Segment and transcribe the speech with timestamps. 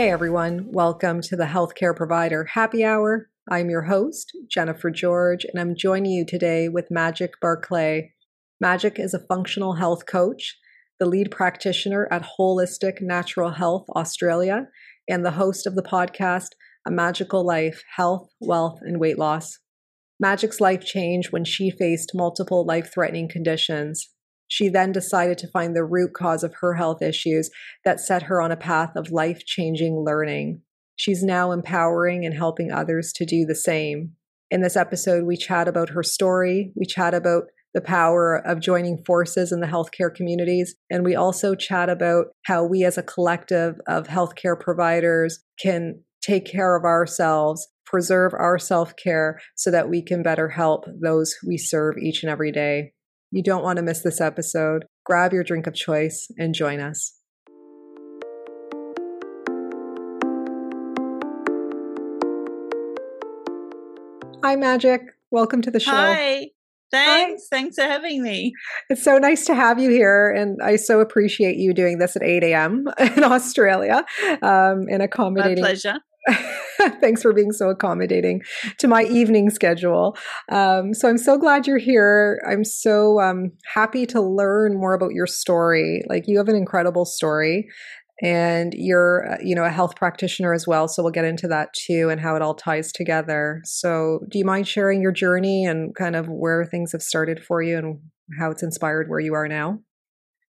[0.00, 3.28] Hey everyone, welcome to the Healthcare Provider Happy Hour.
[3.50, 8.14] I'm your host, Jennifer George, and I'm joining you today with Magic Barclay.
[8.62, 10.56] Magic is a functional health coach,
[10.98, 14.68] the lead practitioner at Holistic Natural Health Australia,
[15.06, 16.52] and the host of the podcast,
[16.86, 19.58] A Magical Life Health, Wealth, and Weight Loss.
[20.18, 24.08] Magic's life changed when she faced multiple life threatening conditions,
[24.50, 27.50] she then decided to find the root cause of her health issues
[27.84, 30.60] that set her on a path of life changing learning.
[30.96, 34.16] She's now empowering and helping others to do the same.
[34.50, 38.98] In this episode, we chat about her story, we chat about the power of joining
[39.06, 43.76] forces in the healthcare communities, and we also chat about how we as a collective
[43.86, 50.02] of healthcare providers can take care of ourselves, preserve our self care so that we
[50.02, 52.92] can better help those we serve each and every day.
[53.32, 54.86] You don't want to miss this episode.
[55.04, 57.14] Grab your drink of choice and join us.
[64.42, 65.02] Hi, Magic.
[65.30, 65.92] Welcome to the show.
[65.92, 66.48] Hi.
[66.90, 67.46] Thanks.
[67.52, 67.56] Hi.
[67.56, 68.52] Thanks for having me.
[68.88, 70.32] It's so nice to have you here.
[70.32, 72.86] And I so appreciate you doing this at 8 a.m.
[72.98, 74.04] in Australia
[74.42, 75.62] um, and accommodating.
[75.62, 76.00] My pleasure.
[77.00, 78.42] Thanks for being so accommodating
[78.78, 80.16] to my evening schedule.
[80.50, 82.40] Um, so I'm so glad you're here.
[82.48, 86.02] I'm so um, happy to learn more about your story.
[86.08, 87.68] Like you have an incredible story,
[88.22, 90.88] and you're uh, you know a health practitioner as well.
[90.88, 93.60] So we'll get into that too and how it all ties together.
[93.64, 97.62] So do you mind sharing your journey and kind of where things have started for
[97.62, 97.98] you and
[98.38, 99.80] how it's inspired where you are now?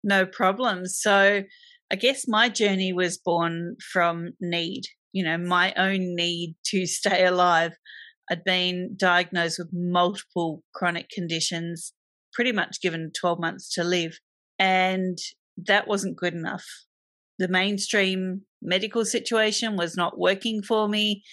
[0.04, 0.86] No problem.
[0.86, 1.44] So
[1.92, 7.26] I guess my journey was born from need you know, my own need to stay
[7.26, 7.74] alive.
[8.30, 11.94] I'd been diagnosed with multiple chronic conditions,
[12.34, 14.20] pretty much given 12 months to live.
[14.60, 15.18] And
[15.58, 16.66] that wasn't good enough.
[17.40, 21.24] The mainstream medical situation was not working for me.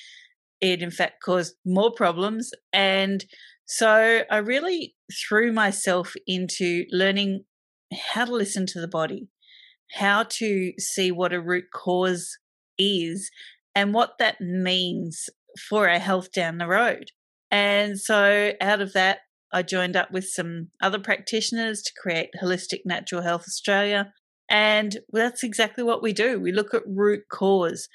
[0.60, 2.50] It, in fact, caused more problems.
[2.72, 3.24] And
[3.66, 4.94] so I really
[5.28, 7.44] threw myself into learning
[8.12, 9.28] how to listen to the body,
[9.92, 12.36] how to see what a root cause
[12.78, 13.30] is,
[13.74, 15.28] and what that means
[15.68, 17.10] for our health down the road.
[17.50, 19.18] And so out of that,
[19.52, 24.12] I joined up with some other practitioners to create Holistic Natural Health Australia.
[24.48, 26.38] And that's exactly what we do.
[26.40, 27.88] We look at root cause.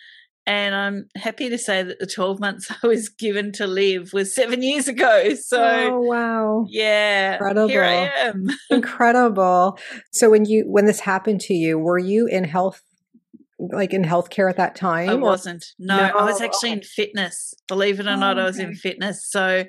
[0.48, 4.36] And I'm happy to say that the 12 months I was given to live was
[4.36, 5.34] seven years ago.
[5.34, 6.66] So, oh, wow.
[6.70, 7.34] Yeah.
[7.34, 7.68] Incredible.
[7.70, 8.48] Here I am.
[8.70, 9.80] Incredible.
[10.12, 12.82] So, when you, when this happened to you, were you in health
[13.60, 15.10] like in healthcare at that time?
[15.10, 15.66] I wasn't.
[15.80, 17.54] No, no, I was actually in fitness.
[17.68, 19.26] Believe it or oh, not, oh, I was in fitness.
[19.30, 19.66] So.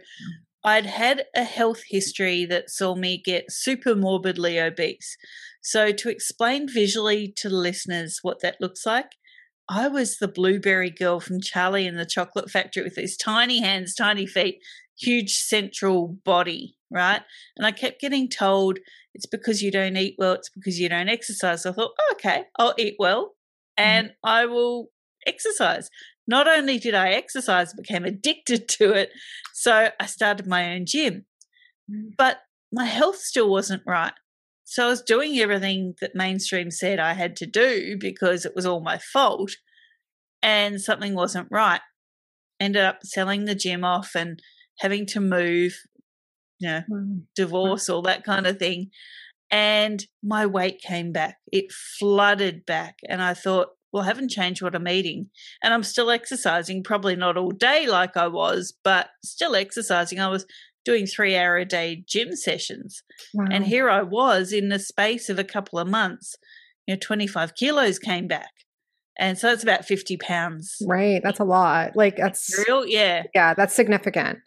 [0.64, 5.16] I'd had a health history that saw me get super morbidly obese.
[5.62, 9.12] So to explain visually to the listeners what that looks like,
[9.68, 13.94] I was the blueberry girl from Charlie and the Chocolate Factory with these tiny hands,
[13.94, 14.58] tiny feet,
[14.98, 16.76] huge central body.
[16.90, 17.22] right?
[17.56, 18.78] And I kept getting told
[19.14, 21.62] it's because you don't eat well, it's because you don't exercise.
[21.62, 23.35] So I thought, oh, okay, I'll eat well.
[23.76, 24.28] And mm-hmm.
[24.28, 24.88] I will
[25.26, 25.90] exercise.
[26.26, 29.10] Not only did I exercise, I became addicted to it.
[29.54, 31.26] So I started my own gym.
[31.90, 32.10] Mm.
[32.16, 32.38] But
[32.72, 34.12] my health still wasn't right.
[34.64, 38.66] So I was doing everything that mainstream said I had to do because it was
[38.66, 39.52] all my fault
[40.42, 41.80] and something wasn't right.
[42.58, 44.42] Ended up selling the gym off and
[44.80, 45.76] having to move,
[46.58, 47.22] you know, mm.
[47.36, 48.90] divorce, all that kind of thing.
[49.50, 51.36] And my weight came back.
[51.52, 52.98] It flooded back.
[53.08, 55.30] And I thought, well, I haven't changed what I'm eating.
[55.62, 60.20] And I'm still exercising, probably not all day like I was, but still exercising.
[60.20, 60.46] I was
[60.84, 63.02] doing three hour a day gym sessions.
[63.34, 63.46] Wow.
[63.50, 66.36] And here I was in the space of a couple of months,
[66.86, 68.50] you know, 25 kilos came back.
[69.18, 70.76] And so that's about 50 pounds.
[70.86, 71.20] Right.
[71.22, 71.96] That's a lot.
[71.96, 72.86] Like that's real.
[72.86, 73.24] Yeah.
[73.34, 73.54] Yeah.
[73.54, 74.40] That's significant.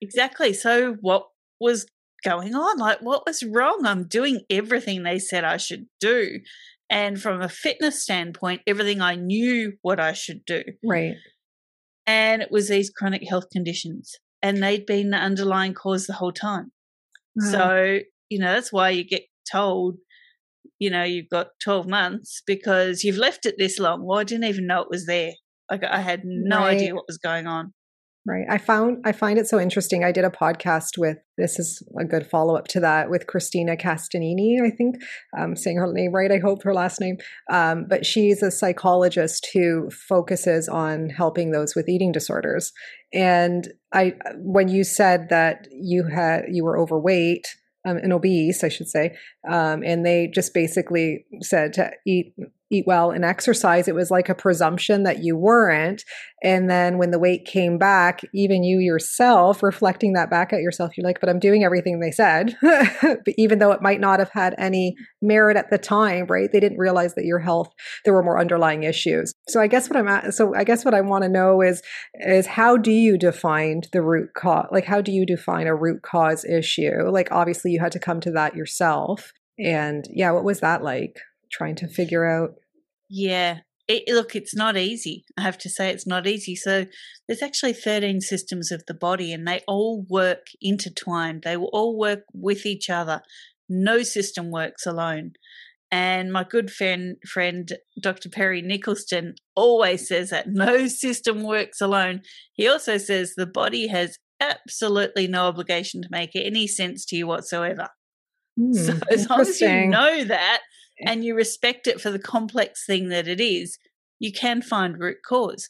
[0.00, 0.52] Exactly.
[0.52, 1.26] So what
[1.60, 1.86] was
[2.24, 2.78] going on?
[2.78, 3.84] Like, what was wrong?
[3.84, 6.40] I'm doing everything they said I should do.
[6.90, 10.62] And from a fitness standpoint, everything I knew what I should do.
[10.84, 11.14] Right.
[12.06, 16.32] And it was these chronic health conditions and they'd been the underlying cause the whole
[16.32, 16.70] time.
[17.36, 17.50] Wow.
[17.50, 17.98] So,
[18.28, 19.96] you know, that's why you get told,
[20.78, 24.04] you know, you've got 12 months because you've left it this long.
[24.04, 25.32] Well, I didn't even know it was there.
[25.70, 26.76] Like I had no right.
[26.76, 27.72] idea what was going on.
[28.26, 28.46] Right.
[28.48, 30.02] I found I find it so interesting.
[30.02, 33.76] I did a podcast with this is a good follow up to that with Christina
[33.76, 34.62] Castanini.
[34.64, 34.96] I think
[35.36, 36.32] I'm saying her name right.
[36.32, 37.18] I hope her last name.
[37.52, 42.72] Um, but she's a psychologist who focuses on helping those with eating disorders.
[43.12, 47.46] And I, when you said that you had you were overweight,
[47.86, 49.16] um, and obese, I should say,
[49.46, 52.34] um, and they just basically said to eat
[52.74, 56.04] eat well and exercise, it was like a presumption that you weren't.
[56.42, 60.96] And then when the weight came back, even you yourself reflecting that back at yourself,
[60.96, 62.56] you're like, but I'm doing everything they said.
[62.62, 66.52] but even though it might not have had any merit at the time, right?
[66.52, 67.72] They didn't realize that your health,
[68.04, 69.32] there were more underlying issues.
[69.48, 71.82] So I guess what I'm at, so I guess what I want to know is,
[72.16, 74.66] is how do you define the root cause?
[74.70, 77.08] Like, how do you define a root cause issue?
[77.08, 79.32] Like, obviously you had to come to that yourself.
[79.58, 81.20] And yeah, what was that like?
[81.50, 82.56] Trying to figure out
[83.14, 83.60] yeah.
[83.86, 85.24] It, look, it's not easy.
[85.36, 86.56] I have to say, it's not easy.
[86.56, 86.86] So,
[87.28, 91.42] there's actually 13 systems of the body, and they all work intertwined.
[91.42, 93.20] They will all work with each other.
[93.68, 95.32] No system works alone.
[95.92, 97.70] And my good friend, friend
[98.00, 98.28] Dr.
[98.30, 102.22] Perry Nicholson always says that no system works alone.
[102.54, 107.26] He also says the body has absolutely no obligation to make any sense to you
[107.26, 107.88] whatsoever.
[108.58, 110.62] Mm, so as long as you know that,
[111.00, 113.78] and you respect it for the complex thing that it is,
[114.18, 115.68] you can find root cause.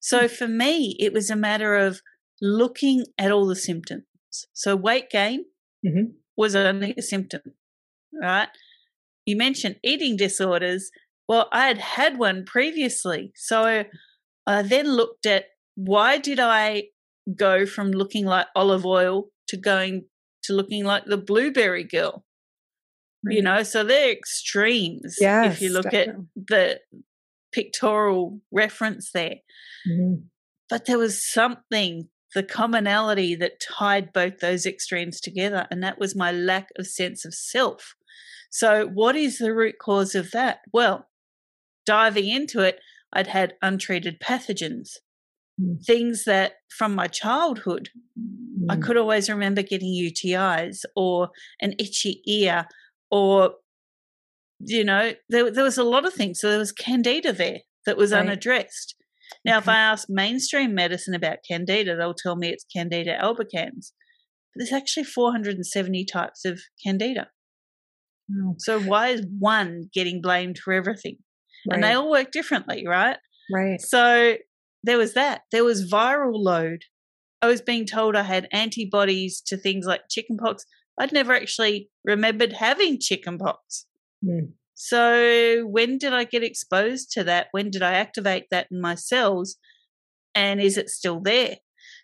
[0.00, 0.30] So mm.
[0.30, 2.00] for me, it was a matter of
[2.40, 4.04] looking at all the symptoms.
[4.52, 5.46] So weight gain
[5.84, 6.12] mm-hmm.
[6.36, 7.40] was only a symptom,
[8.20, 8.48] right?
[9.24, 10.90] You mentioned eating disorders.
[11.28, 13.32] Well, I had had one previously.
[13.34, 13.84] So
[14.46, 16.84] I then looked at why did I
[17.34, 20.06] go from looking like Olive Oyl to going
[20.44, 22.24] to looking like the blueberry girl?
[23.24, 26.26] You know so they're extremes yes, if you look definitely.
[26.36, 26.80] at the
[27.52, 29.36] pictorial reference there
[29.88, 30.14] mm-hmm.
[30.68, 36.14] but there was something the commonality that tied both those extremes together and that was
[36.14, 37.94] my lack of sense of self
[38.50, 41.08] so what is the root cause of that well
[41.86, 42.80] diving into it
[43.12, 44.96] i'd had untreated pathogens
[45.60, 45.82] mm.
[45.84, 48.66] things that from my childhood mm.
[48.68, 51.30] i could always remember getting utis or
[51.60, 52.66] an itchy ear
[53.10, 53.54] or
[54.60, 56.40] you know there, there was a lot of things.
[56.40, 58.20] So there was candida there that was right.
[58.20, 58.94] unaddressed.
[59.44, 59.64] Now okay.
[59.64, 63.92] if i ask mainstream medicine about candida they'll tell me it's candida albicans.
[64.54, 67.28] But there's actually 470 types of candida.
[68.32, 68.54] Oh.
[68.58, 71.18] so why is one getting blamed for everything?
[71.68, 71.76] Right.
[71.76, 73.16] and they all work differently right?
[73.52, 73.80] Right.
[73.80, 74.36] So
[74.82, 75.42] there was that.
[75.52, 76.82] There was viral load.
[77.42, 80.64] I was being told i had antibodies to things like chickenpox
[80.98, 83.86] I'd never actually remembered having chickenpox.
[84.24, 84.52] Mm.
[84.74, 87.48] So when did I get exposed to that?
[87.52, 89.56] When did I activate that in my cells?
[90.34, 91.56] And is it still there?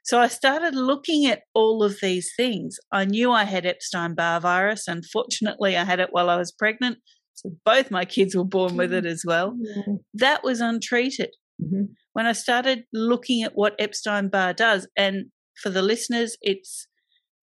[0.04, 2.78] So I started looking at all of these things.
[2.90, 4.88] I knew I had Epstein Barr virus.
[4.88, 6.98] Unfortunately, I had it while I was pregnant.
[7.34, 9.52] So both my kids were born with it as well.
[9.52, 9.94] Mm-hmm.
[10.14, 11.30] That was untreated.
[11.62, 11.92] Mm-hmm.
[12.14, 15.26] When I started looking at what Epstein Barr does, and
[15.60, 16.86] for the listeners, it's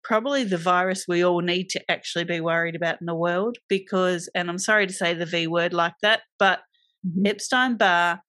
[0.03, 4.29] probably the virus we all need to actually be worried about in the world because,
[4.33, 6.59] and I'm sorry to say the V word like that, but
[7.05, 7.25] mm-hmm.
[7.25, 8.21] Epstein Barr,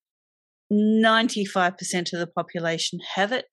[0.73, 3.47] 95% of the population have it.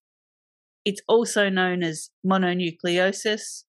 [0.86, 3.64] It's also known as mononucleosis.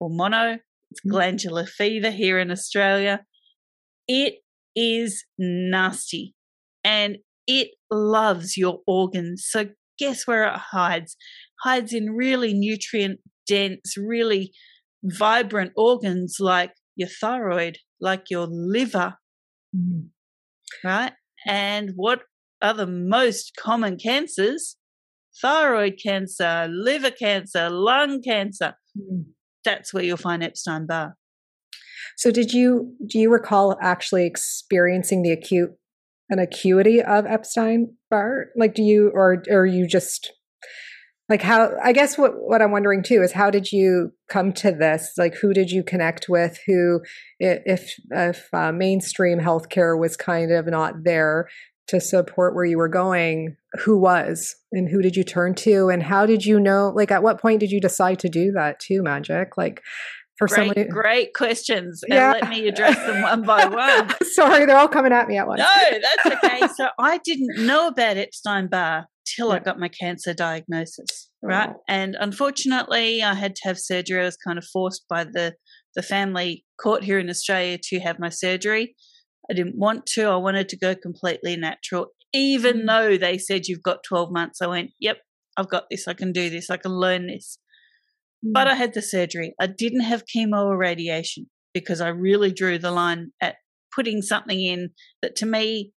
[0.00, 0.58] or mono.
[0.90, 1.10] It's mm.
[1.10, 3.24] glandular fever here in Australia.
[4.08, 4.36] It
[4.74, 6.34] is nasty
[6.82, 9.46] and it loves your organs.
[9.48, 9.66] So,
[9.98, 11.16] guess where it hides?
[11.62, 14.52] Hides in really nutrient dense, really
[15.02, 19.14] vibrant organs like your thyroid, like your liver,
[19.74, 20.08] mm.
[20.84, 21.12] right?
[21.46, 22.22] And what
[22.62, 24.76] are the most common cancers?
[25.40, 28.74] Thyroid cancer, liver cancer, lung cancer.
[28.98, 29.26] Mm.
[29.64, 31.16] That's where you'll find Epstein Barr.
[32.16, 35.70] So, did you do you recall actually experiencing the acute
[36.28, 38.46] an acuity of Epstein Barr?
[38.56, 40.32] Like, do you or or you just
[41.30, 44.70] like how i guess what what i'm wondering too is how did you come to
[44.70, 45.12] this?
[45.18, 46.58] Like who did you connect with?
[46.66, 47.02] Who
[47.38, 51.48] if if uh, mainstream healthcare was kind of not there
[51.88, 55.88] to support where you were going who was and who did you turn to?
[55.88, 58.80] And how did you know like at what point did you decide to do that
[58.80, 59.56] too magic?
[59.56, 59.82] Like
[60.38, 62.32] for great, somebody great questions yeah.
[62.32, 64.14] and let me address them one by one.
[64.32, 65.60] Sorry they're all coming at me at once.
[65.60, 66.66] No that's okay.
[66.76, 69.06] So i didn't know about epstein barr
[69.36, 69.56] till yeah.
[69.56, 71.70] I got my cancer diagnosis, right?
[71.72, 71.82] Oh.
[71.88, 74.20] And unfortunately, I had to have surgery.
[74.20, 75.54] I was kind of forced by the
[75.96, 78.94] the family court here in Australia to have my surgery.
[79.50, 80.24] I didn't want to.
[80.24, 82.86] I wanted to go completely natural, even mm.
[82.86, 84.62] though they said you've got 12 months.
[84.62, 85.18] I went, "Yep,
[85.56, 86.06] I've got this.
[86.06, 86.70] I can do this.
[86.70, 87.58] I can learn this."
[88.44, 88.52] Mm.
[88.52, 89.54] But I had the surgery.
[89.60, 93.56] I didn't have chemo or radiation because I really drew the line at
[93.94, 94.90] putting something in
[95.22, 95.92] that to me,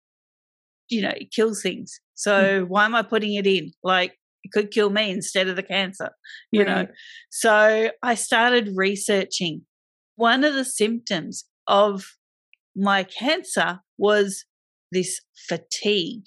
[0.89, 1.99] you know, kills things.
[2.23, 2.67] So mm.
[2.69, 3.73] why am I putting it in?
[3.83, 6.11] Like it could kill me instead of the cancer,
[6.51, 6.67] you right.
[6.67, 6.87] know?
[7.29, 9.63] So I started researching.
[10.15, 12.05] One of the symptoms of
[12.77, 14.45] my cancer was
[14.93, 16.23] this fatigue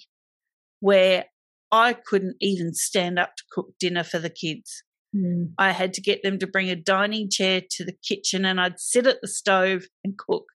[0.81, 1.25] where
[1.71, 4.83] I couldn't even stand up to cook dinner for the kids.
[5.15, 5.53] Mm.
[5.57, 8.79] I had to get them to bring a dining chair to the kitchen and I'd
[8.79, 10.45] sit at the stove and cook.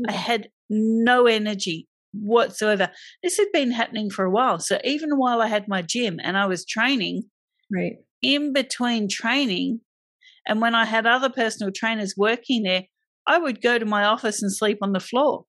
[0.00, 0.08] Mm.
[0.08, 2.90] I had no energy whatsoever.
[3.22, 4.58] This had been happening for a while.
[4.58, 7.24] So even while I had my gym and I was training,
[7.72, 9.80] right in between training,
[10.46, 12.84] and when I had other personal trainers working there,
[13.26, 15.44] I would go to my office and sleep on the floor.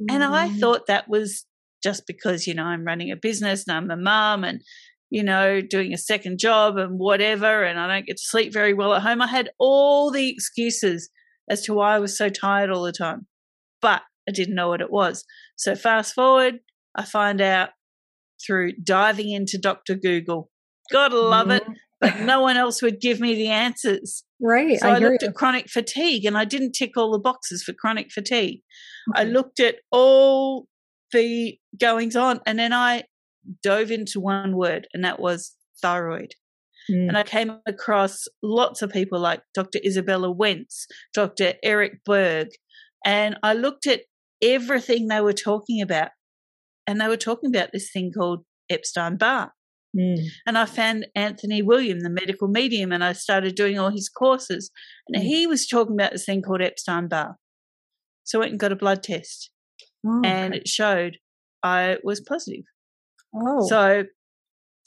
[0.00, 0.14] Mm-hmm.
[0.14, 0.58] And I mm.
[0.58, 1.46] thought that was
[1.82, 4.60] just because, you know, I'm running a business and I'm a mum and,
[5.10, 8.74] you know, doing a second job and whatever, and I don't get to sleep very
[8.74, 9.22] well at home.
[9.22, 11.10] I had all the excuses
[11.48, 13.26] as to why I was so tired all the time.
[13.80, 15.24] But I didn't know what it was.
[15.56, 16.60] So fast forward,
[16.94, 17.70] I find out
[18.44, 19.94] through diving into Dr.
[19.94, 20.50] Google.
[20.92, 21.72] Gotta love mm-hmm.
[21.72, 21.78] it.
[22.00, 24.24] But no one else would give me the answers.
[24.40, 24.78] Right.
[24.78, 25.28] So I, I looked you.
[25.28, 28.60] at chronic fatigue and I didn't tick all the boxes for chronic fatigue.
[29.10, 29.22] Okay.
[29.22, 30.66] I looked at all
[31.12, 33.04] the goings on and then I
[33.62, 36.34] dove into one word and that was thyroid.
[36.90, 37.08] Mm.
[37.08, 39.78] And I came across lots of people like Dr.
[39.78, 41.54] Izabella Wentz, Dr.
[41.62, 42.48] Eric Berg,
[43.04, 44.00] and I looked at
[44.44, 46.10] everything they were talking about.
[46.86, 49.52] And they were talking about this thing called Epstein Barr.
[49.96, 50.26] Mm.
[50.46, 54.70] And I found Anthony William, the medical medium, and I started doing all his courses.
[55.08, 55.26] And mm.
[55.26, 57.36] he was talking about this thing called Epstein Barr.
[58.24, 59.50] So I went and got a blood test.
[60.06, 60.60] Oh, and okay.
[60.60, 61.16] it showed
[61.62, 62.64] I was positive.
[63.34, 63.66] Oh.
[63.66, 64.04] So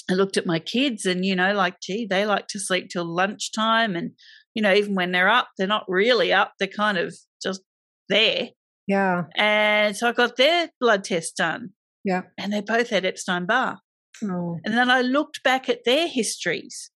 [0.10, 3.06] I looked at my kids and, you know, like, gee, they like to sleep till
[3.06, 3.96] lunchtime.
[3.96, 4.12] And,
[4.54, 6.54] you know, even when they're up, they're not really up.
[6.60, 7.62] They're kind of just
[8.10, 8.50] there.
[8.88, 9.24] Yeah.
[9.36, 11.72] And so I got their blood test done.
[12.04, 12.22] Yeah.
[12.38, 13.80] And they both had Epstein Barr.
[14.24, 14.60] Oh.
[14.64, 16.90] And then I looked back at their histories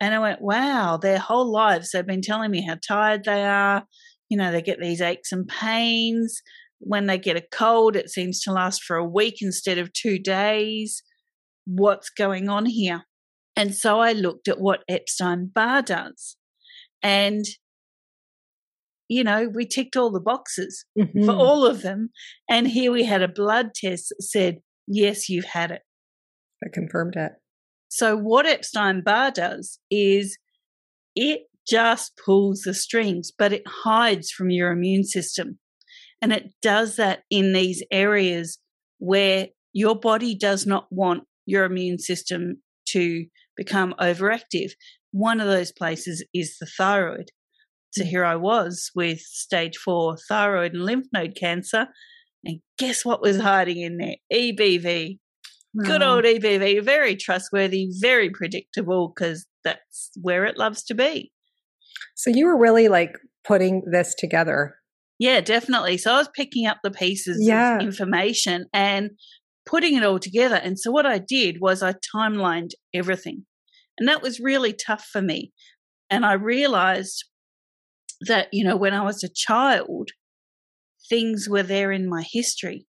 [0.00, 3.84] and I went, wow, their whole lives they've been telling me how tired they are.
[4.28, 6.42] You know, they get these aches and pains.
[6.78, 10.18] When they get a cold, it seems to last for a week instead of two
[10.18, 11.02] days.
[11.64, 13.04] What's going on here?
[13.56, 16.36] And so I looked at what Epstein Barr does.
[17.02, 17.44] And
[19.08, 21.24] you know, we ticked all the boxes mm-hmm.
[21.24, 22.10] for all of them.
[22.48, 25.82] And here we had a blood test that said, yes, you've had it.
[26.64, 27.32] I confirmed it.
[27.88, 30.36] So, what Epstein Barr does is
[31.14, 35.58] it just pulls the strings, but it hides from your immune system.
[36.22, 38.58] And it does that in these areas
[38.98, 44.72] where your body does not want your immune system to become overactive.
[45.12, 47.30] One of those places is the thyroid.
[47.96, 48.08] So mm.
[48.08, 51.86] here I was with stage four thyroid and lymph node cancer.
[52.44, 54.16] And guess what was hiding in there?
[54.32, 55.18] EBV.
[55.82, 56.16] Good oh.
[56.16, 56.84] old EBV.
[56.84, 61.32] Very trustworthy, very predictable because that's where it loves to be.
[62.14, 63.12] So you were really like
[63.46, 64.74] putting this together.
[65.18, 65.96] Yeah, definitely.
[65.96, 67.76] So I was picking up the pieces yeah.
[67.76, 69.10] of information and
[69.64, 70.56] putting it all together.
[70.56, 73.46] And so what I did was I timelined everything.
[73.98, 75.52] And that was really tough for me.
[76.10, 77.24] And I realized
[78.22, 80.10] that, you know, when I was a child,
[81.08, 82.86] things were there in my history.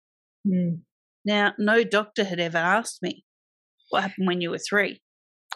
[0.47, 0.81] Mm.
[1.25, 3.25] Now, no doctor had ever asked me
[3.91, 5.01] what happened when you were three.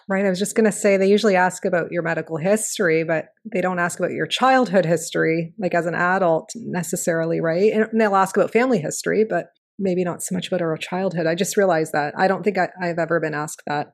[0.08, 0.25] Right.
[0.25, 3.61] I was just going to say they usually ask about your medical history, but they
[3.61, 7.73] don't ask about your childhood history, like as an adult necessarily, right?
[7.73, 9.46] And they'll ask about family history, but
[9.80, 11.26] maybe not so much about our childhood.
[11.26, 12.14] I just realized that.
[12.16, 13.88] I don't think I, have ever been asked that.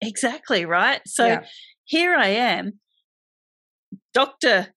[0.00, 1.00] Exactly, right?
[1.04, 1.44] So yeah.
[1.84, 2.78] here I am,
[4.14, 4.68] Dr.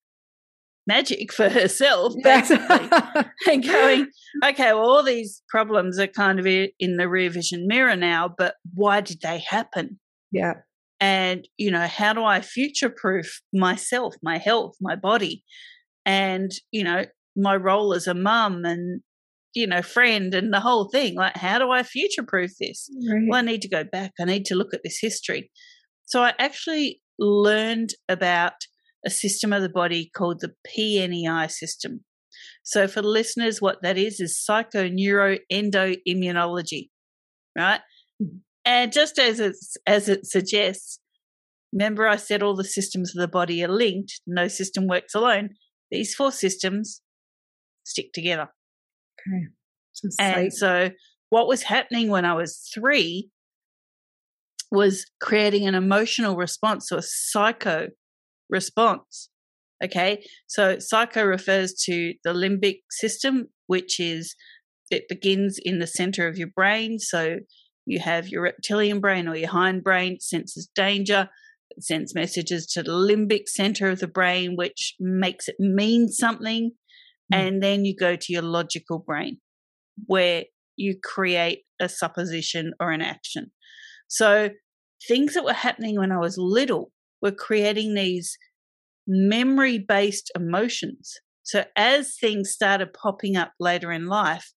[0.85, 2.89] Magic for herself, basically,
[3.47, 4.07] and going,
[4.43, 8.55] okay, well, all these problems are kind of in the rear vision mirror now, but
[8.73, 9.99] why did they happen?
[10.31, 10.55] Yeah.
[10.99, 15.43] And, you know, how do I future proof myself, my health, my body?
[16.05, 19.01] And, you know, my role as a mum and,
[19.53, 21.15] you know, friend and the whole thing.
[21.15, 22.89] Like, how do I future proof this?
[23.09, 23.23] Right.
[23.27, 24.11] Well, I need to go back.
[24.19, 25.51] I need to look at this history.
[26.05, 28.53] So I actually learned about
[29.05, 32.03] a system of the body called the PNEI system.
[32.63, 36.89] So for listeners, what that is is psychoneuroendoimmunology,
[37.57, 37.79] right?
[38.21, 38.37] Mm-hmm.
[38.65, 39.55] And just as it,
[39.85, 40.99] as it suggests,
[41.73, 45.49] remember I said all the systems of the body are linked, no system works alone.
[45.91, 47.01] These four systems
[47.83, 48.47] stick together.
[49.19, 49.47] Okay.
[49.91, 50.89] So and so
[51.29, 53.29] what was happening when I was three
[54.71, 57.89] was creating an emotional response, so a psycho
[58.53, 59.29] response.
[59.83, 64.33] Okay, so psycho refers to the limbic system, which is
[64.89, 66.99] it begins in the center of your brain.
[66.99, 67.39] So
[67.85, 71.27] you have your reptilian brain or your hind brain senses danger,
[71.75, 76.71] it sends messages to the limbic center of the brain, which makes it mean something.
[77.33, 77.37] Mm.
[77.37, 79.39] And then you go to your logical brain,
[80.05, 80.45] where
[80.77, 83.51] you create a supposition or an action.
[84.07, 84.51] So
[85.07, 86.91] things that were happening when I was little
[87.23, 88.37] were creating these
[89.07, 91.15] memory based emotions.
[91.41, 94.53] So as things started popping up later in life,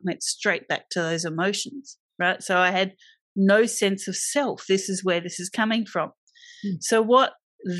[0.00, 2.42] I went straight back to those emotions right?
[2.42, 2.94] So I had
[3.36, 4.64] no sense of self.
[4.68, 6.10] This is where this is coming from.
[6.66, 6.78] Mm.
[6.80, 7.32] So what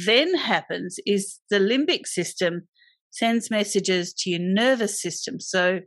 [0.07, 2.69] then happens is the limbic system
[3.11, 5.41] sends messages to your nervous system.
[5.41, 5.81] So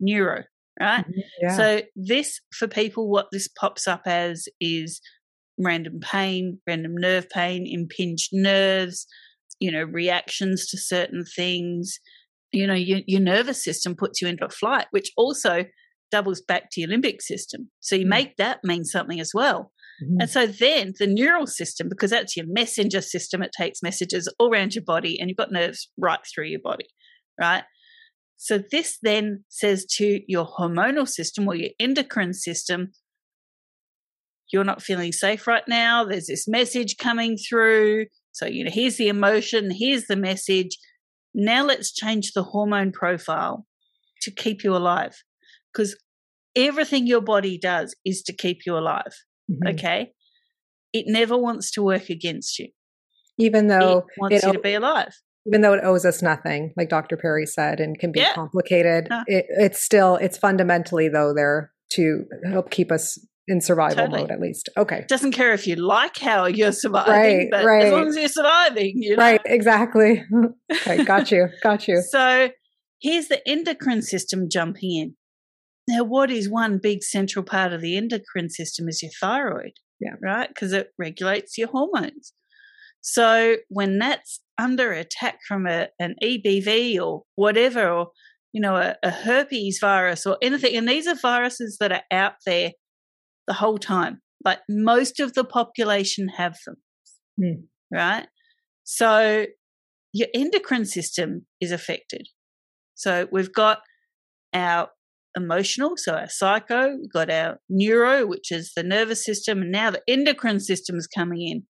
[0.00, 0.44] neuro,
[0.80, 1.04] right?
[1.04, 1.20] Mm-hmm.
[1.40, 1.56] Yeah.
[1.56, 5.00] So this for people what this pops up as is
[5.58, 9.06] random pain, random nerve pain, impinged nerves,
[9.60, 11.98] you know, reactions to certain things.
[12.52, 15.64] You know, your, your nervous system puts you into a flight, which also
[16.10, 17.70] doubles back to your limbic system.
[17.80, 18.10] So you mm.
[18.10, 19.72] make that mean something as well.
[20.02, 20.20] Mm-hmm.
[20.20, 24.50] And so then the neural system, because that's your messenger system, it takes messages all
[24.50, 26.86] around your body and you've got nerves right through your body,
[27.40, 27.64] right?
[28.36, 32.92] So this then says to your hormonal system or your endocrine system,
[34.52, 36.04] you're not feeling safe right now.
[36.04, 38.06] There's this message coming through.
[38.32, 40.78] So, you know, here's the emotion, here's the message.
[41.34, 43.66] Now let's change the hormone profile
[44.22, 45.16] to keep you alive
[45.72, 45.96] because
[46.56, 49.12] everything your body does is to keep you alive.
[49.50, 49.68] Mm-hmm.
[49.74, 50.12] Okay.
[50.92, 52.68] It never wants to work against you.
[53.38, 55.14] Even though it wants it you to be alive.
[55.46, 57.16] Even though it owes us nothing, like Dr.
[57.16, 58.34] Perry said, and can be yeah.
[58.34, 64.20] complicated, it, it's still, it's fundamentally though there to help keep us in survival totally.
[64.22, 64.68] mode at least.
[64.76, 65.04] Okay.
[65.08, 67.86] Doesn't care if you like how you're surviving, right, but right.
[67.86, 69.22] as long as you're surviving, you know?
[69.22, 70.24] Right, exactly.
[70.72, 71.48] okay, got you.
[71.62, 72.02] Got you.
[72.02, 72.50] So
[73.00, 75.14] here's the endocrine system jumping in.
[75.88, 80.16] Now, what is one big central part of the endocrine system is your thyroid, yeah.
[80.22, 80.48] right?
[80.48, 82.34] Because it regulates your hormones.
[83.00, 88.08] So when that's under attack from a, an EBV or whatever, or
[88.52, 92.34] you know, a, a herpes virus or anything, and these are viruses that are out
[92.44, 92.72] there
[93.48, 94.20] the whole time.
[94.44, 96.76] Like most of the population have them,
[97.40, 97.62] mm.
[97.92, 98.28] right?
[98.84, 99.46] So
[100.12, 102.28] your endocrine system is affected.
[102.94, 103.80] So we've got
[104.54, 104.88] our
[105.36, 109.90] emotional, so our psycho, we've got our neuro, which is the nervous system, and now
[109.90, 111.62] the endocrine system is coming in.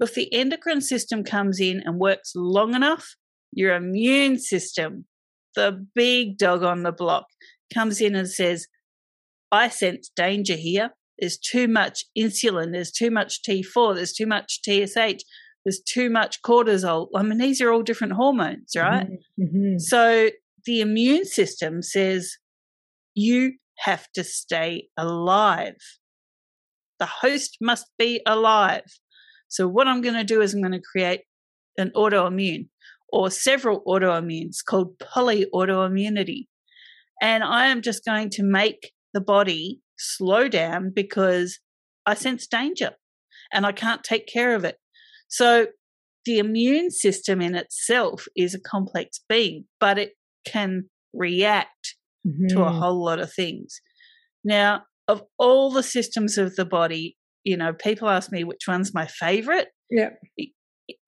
[0.00, 3.14] If the endocrine system comes in and works long enough,
[3.52, 5.06] your immune system,
[5.54, 7.26] the big dog on the block,
[7.72, 8.66] comes in and says,
[9.52, 10.90] I sense danger here.
[11.18, 15.22] There's too much insulin, there's too much T4, there's too much TSH,
[15.64, 17.08] there's too much cortisol.
[17.14, 19.06] I mean, these are all different hormones, right?
[19.06, 19.44] Mm-hmm.
[19.44, 19.78] mm-hmm.
[19.78, 20.30] So
[20.66, 22.36] the immune system says,
[23.14, 25.76] you have to stay alive.
[26.98, 28.82] The host must be alive.
[29.48, 31.22] So, what I'm going to do is I'm going to create
[31.76, 32.68] an autoimmune
[33.12, 36.46] or several autoimmunes called polyautoimmunity.
[37.22, 41.58] And I am just going to make the body slow down because
[42.06, 42.92] I sense danger
[43.52, 44.76] and I can't take care of it.
[45.28, 45.68] So,
[46.24, 50.12] the immune system in itself is a complex being, but it
[50.46, 52.46] can react mm-hmm.
[52.48, 52.78] to a mm-hmm.
[52.78, 53.80] whole lot of things.
[54.42, 58.94] Now, of all the systems of the body, you know, people ask me which one's
[58.94, 59.68] my favorite.
[59.90, 60.10] Yeah.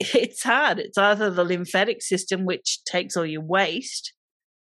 [0.00, 0.78] It's hard.
[0.78, 4.12] It's either the lymphatic system, which takes all your waste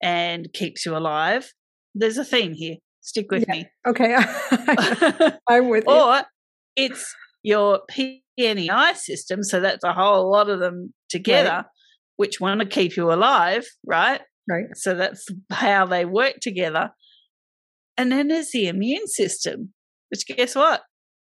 [0.02, 1.52] and keeps you alive.
[1.94, 2.76] There's a theme here.
[3.06, 3.54] Stick with yeah.
[3.54, 3.66] me.
[3.86, 4.16] Okay.
[5.48, 5.94] I'm with you.
[5.94, 6.22] Or
[6.74, 7.14] it's
[7.44, 9.44] your PNEI system.
[9.44, 11.64] So that's a whole lot of them together, right.
[12.16, 14.20] which want to keep you alive, right?
[14.50, 14.64] Right.
[14.74, 16.90] So that's how they work together.
[17.96, 19.72] And then there's the immune system,
[20.10, 20.82] which guess what?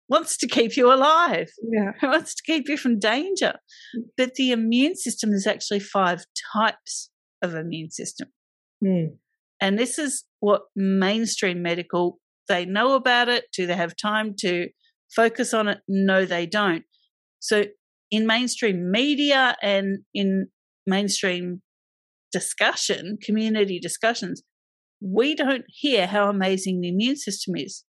[0.09, 1.51] Wants to keep you alive.
[1.61, 1.91] Yeah.
[2.01, 3.55] It wants to keep you from danger.
[3.99, 4.03] Mm.
[4.17, 7.11] But the immune system is actually five types
[7.43, 8.29] of immune system.
[8.83, 9.17] Mm.
[9.65, 13.45] And this is what mainstream medical they know about it.
[13.57, 14.69] Do they have time to
[15.17, 15.79] focus on it?
[15.89, 16.85] No, they don't.
[17.39, 17.65] So
[18.11, 20.49] in mainstream media and in
[20.87, 21.63] mainstream
[22.31, 24.43] discussion, community discussions,
[25.01, 27.85] we don't hear how amazing the immune system is.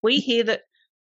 [0.00, 0.60] We hear that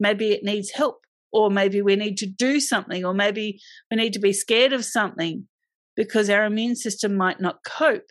[0.00, 0.96] maybe it needs help,
[1.32, 3.60] or maybe we need to do something, or maybe
[3.92, 5.46] we need to be scared of something
[5.94, 8.10] because our immune system might not cope.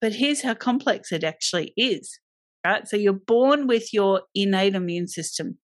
[0.00, 2.20] But here's how complex it actually is,
[2.64, 2.86] right?
[2.86, 5.58] So you're born with your innate immune system.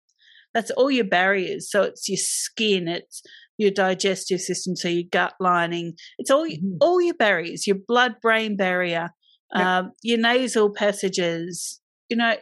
[0.53, 1.71] That's all your barriers.
[1.71, 3.23] So it's your skin, it's
[3.59, 5.95] your digestive system, so your gut lining.
[6.19, 6.77] It's all mm-hmm.
[6.81, 9.11] all your barriers, your blood brain barrier,
[9.55, 12.37] um, your nasal passages, you know,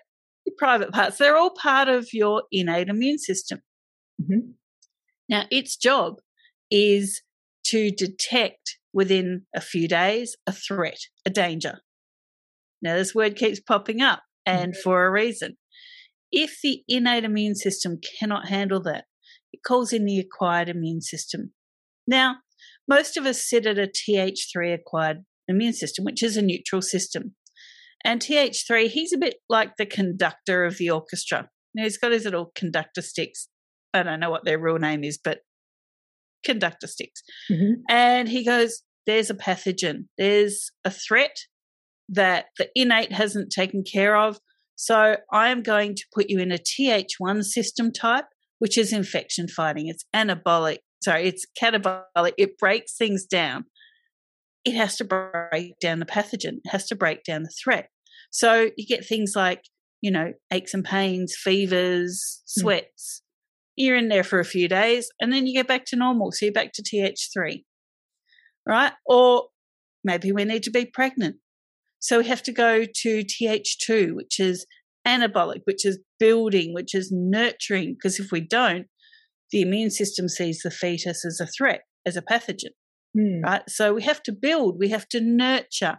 [0.46, 1.18] your private parts.
[1.18, 3.61] They're all part of your innate immune system.
[4.20, 4.52] Mm-hmm.
[5.28, 6.16] Now, its job
[6.70, 7.22] is
[7.66, 11.81] to detect within a few days a threat, a danger.
[12.81, 14.81] Now, this word keeps popping up, and mm-hmm.
[14.83, 15.57] for a reason.
[16.31, 19.05] If the innate immune system cannot handle that,
[19.52, 21.52] it calls in the acquired immune system.
[22.07, 22.37] Now,
[22.88, 27.35] most of us sit at a Th3 acquired immune system, which is a neutral system.
[28.05, 31.48] And Th3, he's a bit like the conductor of the orchestra.
[31.74, 33.48] Now, he's got his little conductor sticks.
[33.94, 35.40] I don't know what their real name is, but
[36.44, 37.22] conductor sticks.
[37.50, 37.83] Mm-hmm.
[37.88, 41.37] And he goes, There's a pathogen, there's a threat
[42.09, 44.38] that the innate hasn't taken care of.
[44.76, 48.24] So I am going to put you in a Th1 system type,
[48.59, 49.87] which is infection fighting.
[49.88, 50.78] It's anabolic.
[51.02, 52.33] Sorry, it's catabolic.
[52.37, 53.64] It breaks things down
[54.64, 57.88] it has to break down the pathogen, it has to break down the threat.
[58.31, 59.64] So you get things like,
[60.00, 62.61] you know, aches and pains, fevers, hmm.
[62.61, 63.22] sweats.
[63.83, 66.31] You're in there for a few days and then you get back to normal.
[66.31, 67.64] So you're back to TH3,
[68.66, 68.92] right?
[69.07, 69.49] Or
[70.05, 71.37] maybe we need to be pregnant.
[71.99, 74.66] So we have to go to TH2, which is
[75.07, 77.95] anabolic, which is building, which is nurturing.
[77.95, 78.87] Because if we don't,
[79.51, 82.71] the immune system sees the fetus as a threat, as a pathogen.
[83.16, 83.42] Mm.
[83.42, 83.62] Right.
[83.68, 85.99] So we have to build, we have to nurture.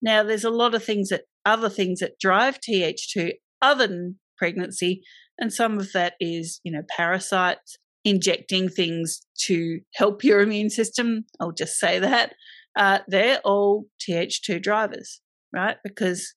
[0.00, 5.02] Now, there's a lot of things that other things that drive TH2 other than pregnancy.
[5.38, 11.24] And some of that is, you know, parasites injecting things to help your immune system.
[11.40, 12.34] I'll just say that.
[12.76, 15.20] Uh, they're all TH2 drivers,
[15.52, 15.76] right?
[15.84, 16.34] Because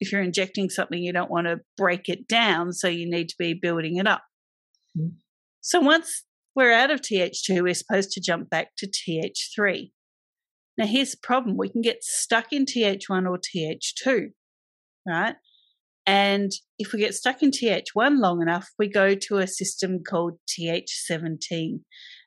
[0.00, 2.72] if you're injecting something, you don't want to break it down.
[2.72, 4.22] So you need to be building it up.
[4.98, 5.12] Mm.
[5.60, 9.90] So once we're out of TH2, we're supposed to jump back to TH3.
[10.76, 14.28] Now, here's the problem we can get stuck in TH1 or TH2,
[15.06, 15.34] right?
[16.08, 20.38] And if we get stuck in TH1 long enough, we go to a system called
[20.48, 21.80] TH17.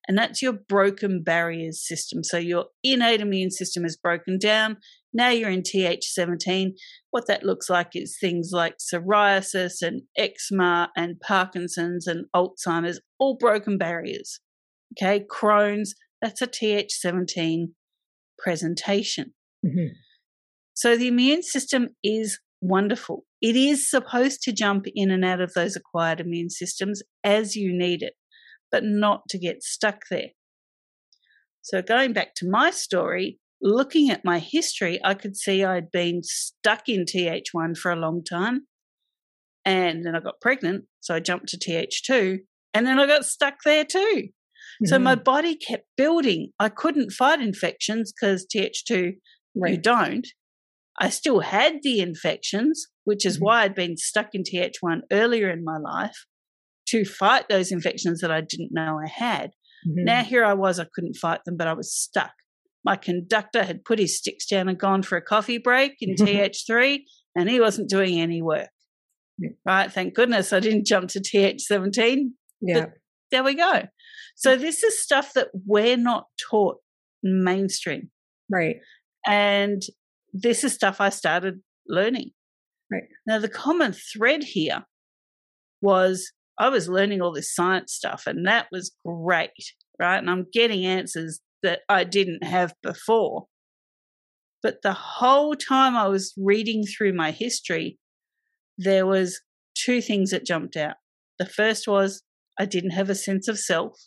[0.08, 2.24] And that's your broken barriers system.
[2.24, 4.78] So your innate immune system is broken down.
[5.14, 6.74] Now you're in TH17.
[7.10, 13.36] What that looks like is things like psoriasis and eczema and Parkinson's and Alzheimer's, all
[13.36, 14.40] broken barriers.
[14.94, 17.70] Okay, Crohn's, that's a TH17
[18.38, 19.34] presentation.
[19.66, 19.94] Mm-hmm.
[20.76, 23.26] So the immune system is wonderful.
[23.42, 27.76] It is supposed to jump in and out of those acquired immune systems as you
[27.76, 28.14] need it
[28.72, 30.30] but not to get stuck there.
[31.62, 36.24] So, going back to my story, looking at my history, I could see I'd been
[36.24, 38.62] stuck in TH1 for a long time.
[39.64, 42.40] And then I got pregnant, so I jumped to TH2,
[42.74, 44.00] and then I got stuck there too.
[44.00, 44.86] Mm-hmm.
[44.86, 45.24] So my mm-hmm.
[45.24, 46.50] body kept building.
[46.60, 49.14] I couldn't fight infections because TH2,
[49.56, 49.72] right.
[49.74, 50.26] you don't.
[51.00, 53.46] I still had the infections, which is mm-hmm.
[53.46, 56.26] why I'd been stuck in TH1 earlier in my life
[56.88, 59.52] to fight those infections that I didn't know I had.
[59.88, 60.04] Mm-hmm.
[60.04, 62.34] Now here I was, I couldn't fight them, but I was stuck.
[62.84, 67.02] My conductor had put his sticks down and gone for a coffee break in TH3,
[67.36, 68.70] and he wasn't doing any work.
[69.38, 69.52] Yeah.
[69.66, 69.92] Right?
[69.92, 72.32] Thank goodness I didn't jump to TH17.
[72.62, 72.88] Yeah.
[73.32, 73.84] there we go.
[74.36, 76.78] So this is stuff that we're not taught
[77.24, 78.10] mainstream.
[78.50, 78.78] Right.
[79.26, 79.82] And
[80.34, 82.32] this is stuff I started learning.
[82.92, 83.04] Right.
[83.26, 84.84] Now, the common thread here
[85.82, 89.52] was I was learning all this science stuff, and that was great,
[90.00, 90.18] right?
[90.18, 93.46] And I'm getting answers that I didn't have before.
[94.62, 97.98] But the whole time I was reading through my history,
[98.78, 99.42] there was
[99.74, 100.96] two things that jumped out.
[101.40, 102.22] The first was
[102.60, 104.00] I didn't have a sense of self.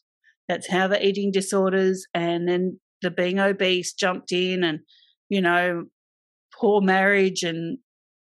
[0.48, 4.80] That's how the eating disorders and then the being obese jumped in and,
[5.28, 5.84] you know,
[6.64, 7.76] poor marriage and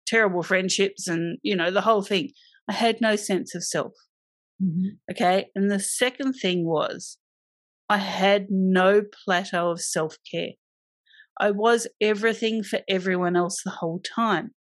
[0.06, 2.30] terrible friendships and, you know, the whole thing.
[2.68, 3.92] I had no sense of self.
[4.62, 4.88] Mm-hmm.
[5.10, 5.46] Okay.
[5.56, 7.18] And the second thing was
[7.88, 10.52] I had no plateau of self care.
[11.40, 14.52] I was everything for everyone else the whole time.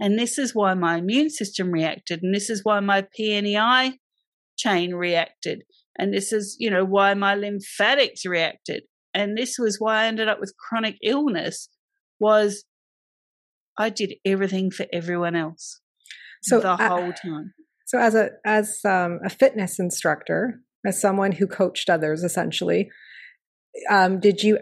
[0.00, 2.24] And this is why my immune system reacted.
[2.24, 3.92] And this is why my PNEI
[4.58, 5.62] chain reacted.
[5.96, 8.82] And this is, you know, why my lymphatics reacted.
[9.14, 11.68] And this was why I ended up with chronic illness
[12.18, 12.64] was
[13.78, 15.80] I did everything for everyone else.
[16.42, 17.52] So the uh, whole time.
[17.86, 22.88] So as a as um, a fitness instructor, as someone who coached others essentially,
[23.90, 24.58] um, did you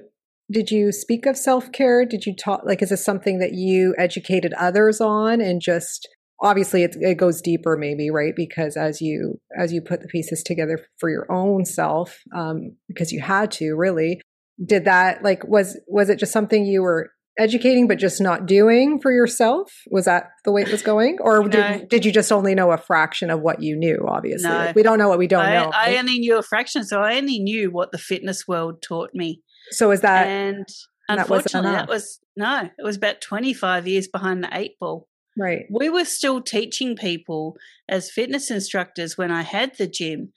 [0.50, 4.52] did you speak of self-care did you talk like is this something that you educated
[4.54, 6.06] others on and just
[6.42, 10.42] obviously it, it goes deeper maybe right because as you as you put the pieces
[10.42, 14.20] together for your own self um, because you had to really
[14.64, 19.01] did that like was was it just something you were educating but just not doing
[19.01, 21.49] for yourself was that the way it was going or No.
[21.49, 24.57] did, did you just only know a fraction of what you knew obviously No.
[24.57, 25.99] Like, we don't know what we don't I, know I right?
[25.99, 29.42] only knew a fraction, so I only knew what the fitness world taught me.
[29.70, 30.66] so is that and
[31.09, 31.87] unfortunately, enough.
[31.87, 35.09] that was no, it was about 25 years behind the eight ball.
[35.37, 37.57] right We were still teaching people
[37.88, 40.33] as fitness instructors when I had the gym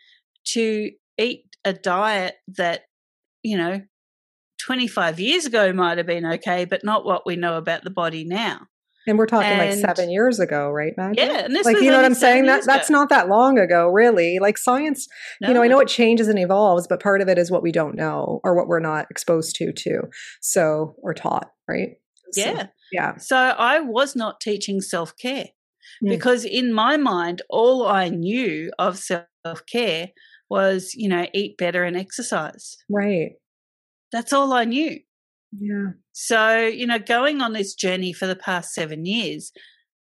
[0.54, 2.82] to eat a diet that,
[3.44, 3.82] you know,
[4.66, 8.24] 25 years ago might have been okay, but not what we know about the body
[8.24, 8.62] now.
[9.08, 11.20] And we're talking like seven years ago, right, Magic?
[11.20, 12.46] Yeah, and this like you know what I'm saying?
[12.46, 13.00] That that's ago.
[13.00, 14.38] not that long ago, really.
[14.42, 15.08] Like science,
[15.40, 17.72] you know, I know it changes and evolves, but part of it is what we
[17.72, 20.02] don't know or what we're not exposed to, too.
[20.42, 21.92] So or taught, right?
[22.34, 22.68] So, Yeah.
[22.92, 23.18] yeah.
[23.18, 25.48] So I was not teaching self care
[26.04, 26.10] Mm.
[26.10, 30.10] because in my mind, all I knew of self care
[30.50, 32.76] was, you know, eat better and exercise.
[32.90, 33.32] Right.
[34.12, 35.00] That's all I knew.
[35.58, 35.92] Yeah.
[36.12, 39.52] So, you know, going on this journey for the past seven years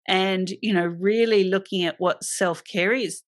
[0.09, 3.23] and, you know, really looking at what self care is,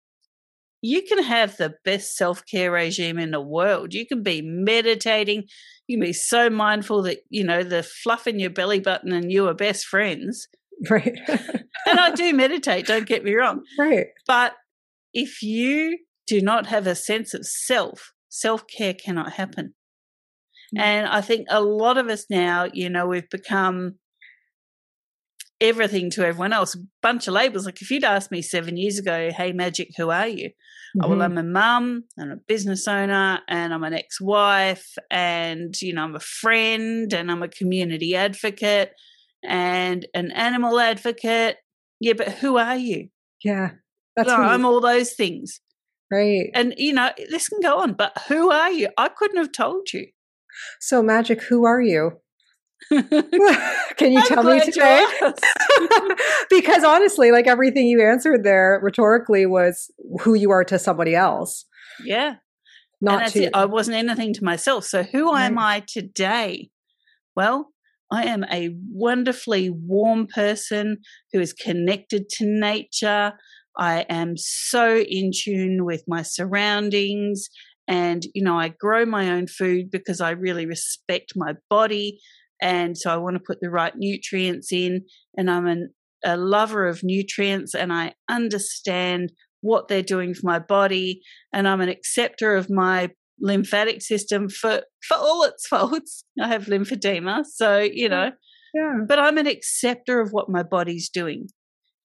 [0.82, 3.94] you can have the best self care regime in the world.
[3.94, 5.46] You can be meditating.
[5.88, 9.32] You can be so mindful that, you know, the fluff in your belly button and
[9.32, 10.48] you are best friends.
[10.90, 11.18] Right.
[11.88, 13.62] And I do meditate, don't get me wrong.
[13.80, 14.08] right.
[14.28, 14.54] But
[15.14, 19.76] if you do not have a sense of self, self care cannot happen.
[20.76, 20.80] Mm.
[20.82, 23.96] And I think a lot of us now, you know, we've become
[25.62, 27.66] everything to everyone else, a bunch of labels.
[27.66, 30.52] Like if you'd asked me seven years ago, hey, Magic, who are you?
[31.02, 31.24] Oh, well, Mhm.
[31.26, 36.04] I'm a mum and a business owner and I'm an ex wife and, you know,
[36.04, 38.92] I'm a friend and I'm a community advocate
[39.44, 41.58] and an animal advocate.
[42.00, 43.10] Yeah, but who are you?
[43.44, 43.72] yeah.
[44.16, 45.60] That's No, I'm all those things.
[46.12, 46.52] right.
[46.54, 48.90] And, you know, this can go on, but who are you?
[48.96, 50.06] I couldn't have told you.
[50.80, 52.12] So Magic, who are you?
[52.92, 53.08] I'm
[53.98, 55.06] Can you tell me today?
[56.50, 61.66] because honestly, like everything you answered there rhetorically was who you are to somebody else,
[62.04, 62.28] yeah.
[62.28, 62.38] and
[63.02, 63.52] not that's to it.
[63.54, 64.86] I wasn't anything to myself.
[64.86, 66.70] So who am I today?
[67.36, 67.70] Well,
[68.12, 70.98] I am a wonderfully warm person
[71.32, 73.34] who is connected to nature.
[73.78, 77.50] I am so in tune with my surroundings.
[77.88, 82.20] And, you know, I grow my own food because I really respect my body.
[82.62, 85.02] And so I want to put the right nutrients in.
[85.38, 85.90] And I'm an,
[86.24, 91.22] a lover of nutrients and I understand what they're doing for my body.
[91.52, 93.10] And I'm an acceptor of my
[93.42, 96.24] lymphatic system for, for all its faults.
[96.42, 97.44] I have lymphedema.
[97.46, 98.32] So, you know,
[98.74, 98.94] yeah.
[99.08, 101.48] but I'm an acceptor of what my body's doing.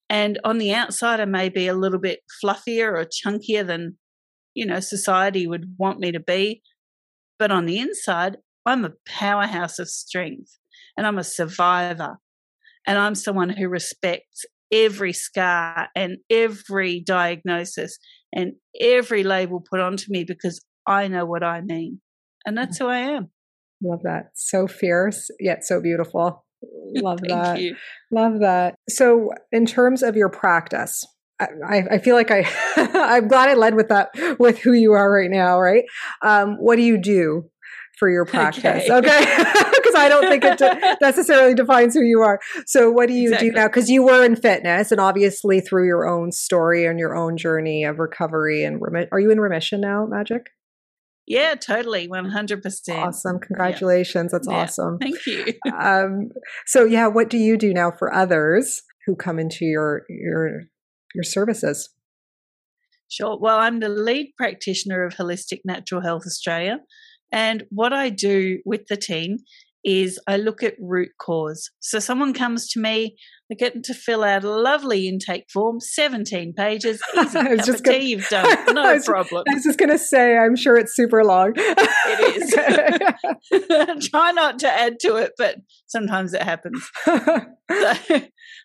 [0.09, 3.97] And on the outside, I may be a little bit fluffier or chunkier than,
[4.53, 6.61] you know, society would want me to be.
[7.37, 10.57] But on the inside, I'm a powerhouse of strength
[10.97, 12.17] and I'm a survivor.
[12.85, 17.97] And I'm someone who respects every scar and every diagnosis
[18.33, 22.01] and every label put onto me because I know what I mean.
[22.45, 23.29] And that's who I am.
[23.81, 24.31] Love that.
[24.33, 26.45] So fierce, yet so beautiful.
[26.93, 27.61] Love that.
[27.61, 27.75] you.
[28.11, 28.75] Love that.
[28.89, 31.05] So, in terms of your practice,
[31.39, 35.11] I, I feel like I I'm glad I led with that with who you are
[35.11, 35.85] right now, right?
[36.21, 37.49] Um, what do you do
[37.97, 38.89] for your practice?
[38.89, 39.95] Okay, because okay?
[39.95, 42.39] I don't think it necessarily defines who you are.
[42.65, 43.49] So what do you exactly.
[43.49, 43.67] do now?
[43.67, 47.83] Because you were in fitness, and obviously through your own story and your own journey
[47.83, 50.47] of recovery and remi- are you in remission now, Magic?
[51.25, 52.99] Yeah, totally, one hundred percent.
[52.99, 53.39] Awesome!
[53.39, 54.37] Congratulations, yeah.
[54.37, 54.55] that's yeah.
[54.55, 54.97] awesome.
[54.97, 55.53] Thank you.
[55.79, 56.29] um,
[56.65, 60.63] so yeah, what do you do now for others who come into your your
[61.13, 61.89] your services?
[63.07, 63.37] Sure.
[63.39, 66.79] Well, I'm the lead practitioner of Wholistic Natural Health Australia.
[67.31, 69.37] And what I do with the team
[69.83, 71.71] is I look at root cause.
[71.79, 73.15] So someone comes to me,
[73.51, 77.83] I get them to fill out a lovely intake form, 17 pages, easy cup just
[77.83, 79.43] gonna, tea you've done, no I was, problem.
[79.49, 81.53] I was just going to say, I'm sure it's super long.
[81.55, 82.41] it
[83.51, 84.09] is.
[84.09, 86.87] Try not to add to it, but sometimes it happens.
[87.05, 88.21] so,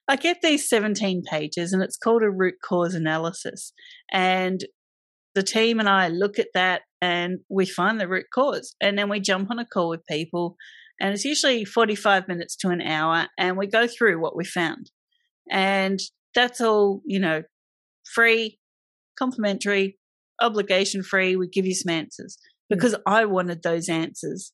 [0.06, 3.72] I get these 17 pages and it's called a root cause analysis.
[4.12, 4.64] And
[5.34, 8.74] the team and I look at that and we find the root cause.
[8.80, 10.56] And then we jump on a call with people
[11.04, 14.90] and it's usually 45 minutes to an hour and we go through what we found.
[15.50, 16.00] And
[16.34, 17.42] that's all you know
[18.14, 18.58] free
[19.18, 19.98] complimentary
[20.40, 22.38] obligation free we give you some answers.
[22.70, 22.76] Hmm.
[22.76, 24.52] because i wanted those answers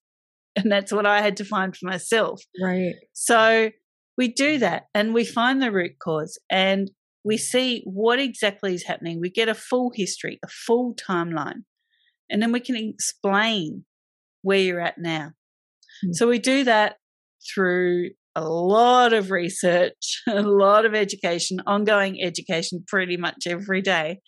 [0.56, 2.42] and that's what i had to find for myself.
[2.60, 2.94] Right.
[3.12, 3.70] So
[4.18, 6.90] we do that and we find the root cause and
[7.24, 9.20] we see what exactly is happening.
[9.20, 11.62] We get a full history a full timeline
[12.28, 13.84] and then we can explain
[14.42, 15.30] where you're at now
[16.04, 16.14] Mm.
[16.14, 16.96] So we do that
[17.52, 24.20] through a lot of research, a lot of education, ongoing education pretty much every day.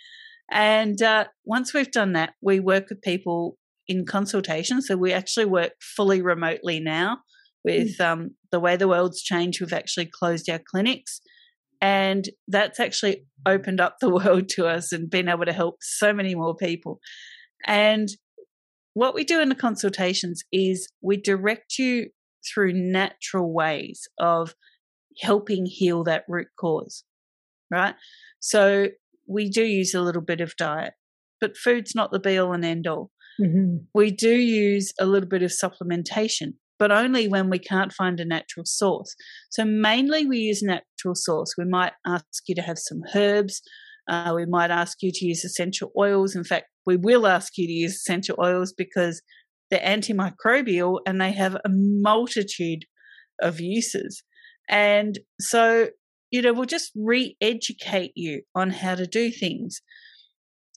[0.51, 3.57] And uh, once we've done that, we work with people
[3.89, 4.83] in consultation.
[4.83, 7.19] So we actually work fully remotely now
[7.65, 8.05] with mm.
[8.05, 9.61] um, the way the world's changed.
[9.61, 11.21] We've actually closed our clinics.
[11.81, 16.13] And that's actually opened up the world to us and been able to help so
[16.13, 17.01] many more people.
[17.67, 18.09] And
[18.95, 22.09] what we do in the consultations is we direct you
[22.47, 24.55] through natural ways of
[25.21, 27.05] helping heal that root cause,
[27.71, 27.95] right?
[28.41, 28.89] So
[29.27, 30.95] we do use a little bit of diet,
[31.41, 33.11] but food's not the be all and end all.
[33.41, 33.77] Mm-hmm.
[33.95, 38.25] We do use a little bit of supplementation, but only when we can't find a
[38.25, 39.15] natural source.
[39.51, 41.55] So mainly we use natural source.
[41.57, 43.63] We might ask you to have some herbs.
[44.09, 46.35] Uh, we might ask you to use essential oils.
[46.35, 49.23] In fact, we will ask you to use essential oils because
[49.71, 52.85] they're antimicrobial and they have a multitude
[53.41, 54.23] of uses.
[54.69, 55.89] And so,
[56.31, 59.81] you know, we'll just re educate you on how to do things.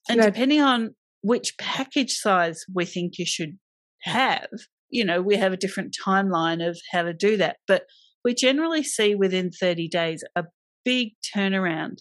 [0.07, 3.57] And depending on which package size we think you should
[4.03, 4.47] have,
[4.89, 7.57] you know, we have a different timeline of how to do that.
[7.67, 7.83] But
[8.23, 10.45] we generally see within 30 days a
[10.83, 11.97] big turnaround.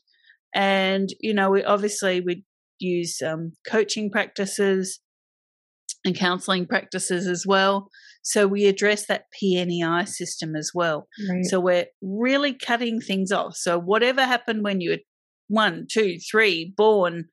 [0.54, 2.44] And, you know, we obviously we
[2.78, 5.00] use um, coaching practices
[6.04, 7.88] and counseling practices as well.
[8.22, 11.08] So we address that PNEI system as well.
[11.28, 11.44] Right.
[11.44, 13.56] So we're really cutting things off.
[13.56, 14.98] So whatever happened when you were
[15.48, 17.26] one, two, three, born,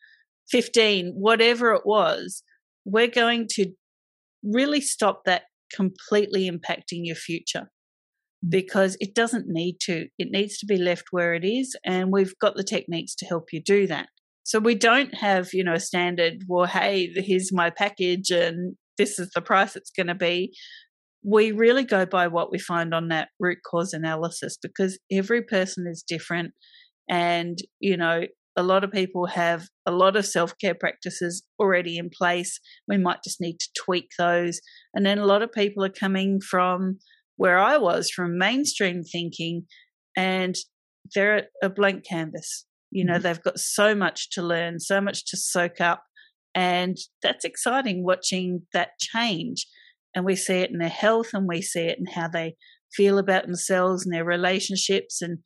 [0.50, 2.44] 15, whatever it was,
[2.86, 3.72] we're going to
[4.44, 7.70] really stop that completely impacting your future.
[8.48, 10.08] Because it doesn't need to.
[10.18, 11.76] It needs to be left where it is.
[11.86, 14.08] And we've got the techniques to help you do that.
[14.44, 19.20] So we don't have, you know, a standard, well, hey, here's my package and this
[19.20, 20.54] is the price it's going to be.
[21.24, 25.86] We really go by what we find on that root cause analysis because every person
[25.88, 26.54] is different.
[27.08, 28.24] And, you know,
[28.58, 32.60] a lot of people have a lot of self care practices already in place.
[32.88, 34.60] We might just need to tweak those.
[34.94, 36.98] And then a lot of people are coming from
[37.42, 39.66] where I was, from mainstream thinking,
[40.16, 40.56] and
[41.16, 42.68] they're a blank canvas.
[42.92, 43.24] You know, mm-hmm.
[43.24, 46.04] they've got so much to learn, so much to soak up.
[46.54, 49.66] And that's exciting watching that change.
[50.14, 52.58] And we see it in their health and we see it in how they
[52.94, 55.20] feel about themselves and their relationships.
[55.24, 55.40] And,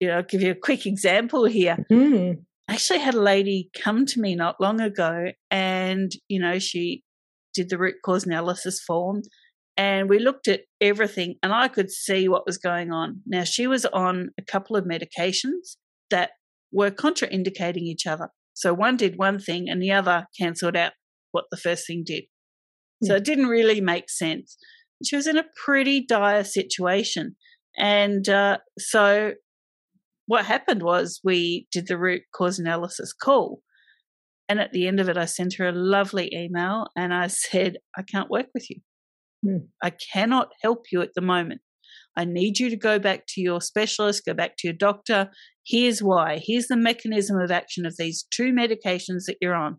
[0.00, 1.84] you know, I'll give you a quick example here.
[1.92, 2.44] Mm.
[2.66, 7.02] I actually had a lady come to me not long ago and, you know, she
[7.52, 9.20] did the root cause analysis form
[9.76, 13.22] and we looked at everything and I could see what was going on.
[13.26, 15.76] Now, she was on a couple of medications
[16.10, 16.30] that
[16.72, 18.28] were contraindicating each other.
[18.54, 20.92] So one did one thing and the other cancelled out
[21.32, 22.24] what the first thing did.
[23.02, 23.16] So hmm.
[23.16, 24.56] it didn't really make sense.
[25.04, 27.34] She was in a pretty dire situation.
[27.76, 29.32] And uh, so
[30.26, 33.60] what happened was we did the root cause analysis call.
[34.48, 37.78] And at the end of it, I sent her a lovely email and I said,
[37.96, 38.76] I can't work with you.
[39.44, 39.56] Hmm.
[39.82, 41.60] I cannot help you at the moment.
[42.16, 45.30] I need you to go back to your specialist, go back to your doctor.
[45.66, 46.40] Here's why.
[46.42, 49.78] Here's the mechanism of action of these two medications that you're on.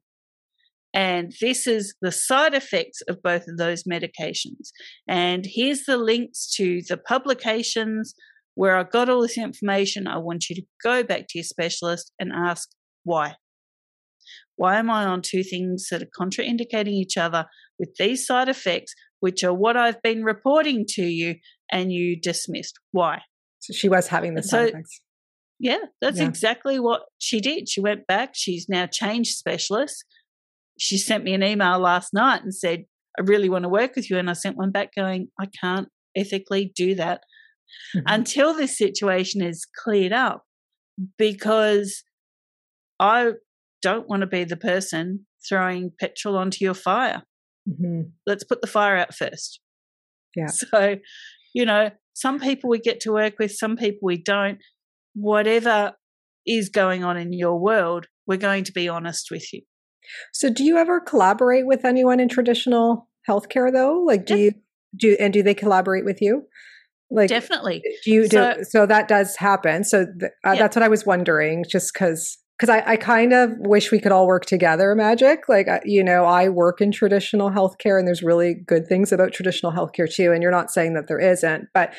[0.93, 4.72] And this is the side effects of both of those medications.
[5.07, 8.13] And here's the links to the publications
[8.55, 10.07] where I got all this information.
[10.07, 12.70] I want you to go back to your specialist and ask
[13.03, 13.36] why.
[14.55, 17.45] Why am I on two things that are contraindicating each other
[17.78, 18.93] with these side effects,
[19.26, 21.36] which are what I've been reporting to you
[21.72, 22.80] and you dismissed?
[22.92, 23.22] Why?
[23.60, 25.02] So she was having the side so, effects.
[25.60, 26.28] Yeah, that's yeah.
[26.28, 27.68] exactly what she did.
[27.68, 28.32] She went back.
[28.34, 30.04] She's now changed specialists
[30.78, 32.86] she sent me an email last night and said,
[33.18, 34.18] I really want to work with you.
[34.18, 37.22] And I sent one back going, I can't ethically do that
[37.96, 38.06] mm-hmm.
[38.08, 40.44] until this situation is cleared up
[41.18, 42.04] because
[43.00, 43.32] I
[43.82, 47.24] don't want to be the person throwing petrol onto your fire.
[47.70, 48.09] Mm-hmm.
[48.26, 49.59] Let's put the fire out first.
[50.36, 50.47] Yeah.
[50.51, 50.97] So,
[51.53, 54.57] you know, some people we get to work with, some people we don't.
[55.13, 55.93] Whatever
[56.45, 59.61] is going on in your world, we're going to be honest with you.
[60.34, 64.03] So, do you ever collaborate with anyone in traditional healthcare, though?
[64.05, 64.43] Like, do yeah.
[64.43, 64.51] you
[64.97, 66.43] do and do they collaborate with you?
[67.09, 67.82] Like, definitely.
[68.03, 69.84] Do you do so, so that does happen?
[69.84, 70.55] So th- uh, yeah.
[70.55, 74.12] that's what I was wondering, just because because I, I kind of wish we could
[74.12, 78.53] all work together magic like you know i work in traditional healthcare and there's really
[78.53, 81.93] good things about traditional healthcare too and you're not saying that there isn't but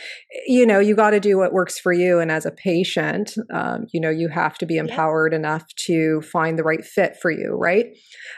[0.47, 3.87] you know you got to do what works for you and as a patient um,
[3.93, 5.39] you know you have to be empowered yeah.
[5.39, 7.87] enough to find the right fit for you right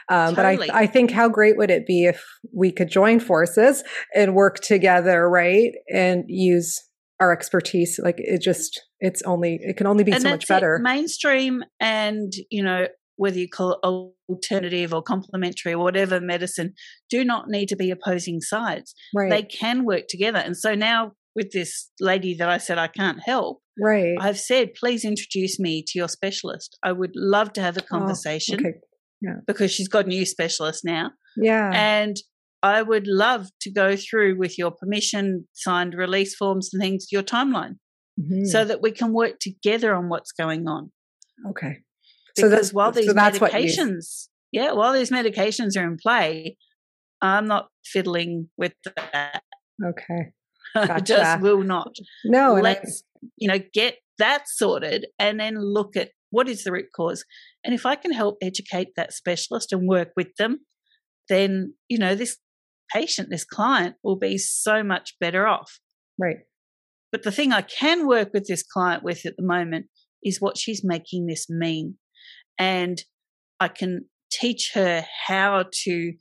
[0.09, 0.67] um, totally.
[0.67, 3.83] but I, I think how great would it be if we could join forces
[4.15, 6.88] and work together right and use
[7.19, 10.75] our expertise like it just it's only it can only be and so much better
[10.75, 10.81] it.
[10.81, 16.73] mainstream and you know whether you call it alternative or complementary or whatever medicine
[17.09, 19.29] do not need to be opposing sides right.
[19.29, 23.19] they can work together and so now with this lady that i said i can't
[23.25, 27.75] help right i've said please introduce me to your specialist i would love to have
[27.75, 28.77] a oh, conversation oh, okay.
[29.21, 29.35] yeah.
[29.45, 32.15] because she's got a new specialist now yeah and
[32.61, 37.23] I would love to go through with your permission, signed release forms and things, your
[37.23, 37.75] timeline,
[38.19, 38.45] mm-hmm.
[38.45, 40.91] so that we can work together on what's going on.
[41.49, 41.77] Okay.
[42.35, 46.57] Because so while these so medications, yeah, while these medications are in play,
[47.21, 49.41] I'm not fiddling with that.
[49.83, 50.31] Okay.
[50.75, 50.93] Gotcha.
[50.93, 51.95] I just will not.
[52.25, 53.27] No, let's I...
[53.37, 57.25] you know get that sorted and then look at what is the root cause.
[57.63, 60.59] And if I can help educate that specialist and work with them,
[61.27, 62.37] then you know this
[62.93, 65.79] patient, this client will be so much better off.
[66.17, 66.37] Right.
[67.11, 69.87] But the thing I can work with this client with at the moment
[70.23, 71.95] is what she's making this mean.
[72.57, 73.01] And
[73.59, 76.13] I can teach her how to,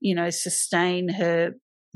[0.00, 1.52] you know, sustain her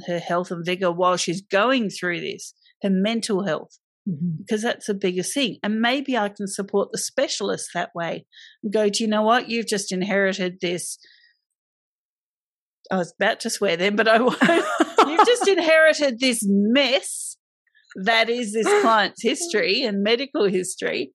[0.06, 2.52] her health and vigor while she's going through this,
[2.82, 4.38] her mental health, mm-hmm.
[4.38, 5.58] because that's the biggest thing.
[5.62, 8.26] And maybe I can support the specialist that way
[8.62, 9.48] and go, do you know what?
[9.48, 10.98] You've just inherited this
[12.90, 14.40] I was about to swear then, but I won't.
[15.06, 17.36] You've just inherited this mess
[17.96, 21.12] that is this client's history and medical history.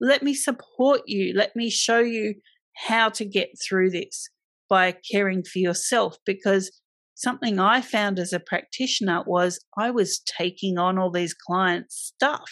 [0.00, 1.34] Let me support you.
[1.36, 2.34] Let me show you
[2.76, 4.28] how to get through this
[4.68, 6.70] by caring for yourself because
[7.14, 12.50] something I found as a practitioner was I was taking on all these clients' stuff,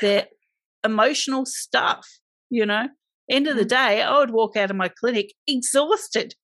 [0.00, 0.26] their
[0.84, 2.06] emotional stuff,
[2.50, 2.88] you know.
[3.30, 3.68] End of the mm.
[3.68, 6.34] day, I would walk out of my clinic exhausted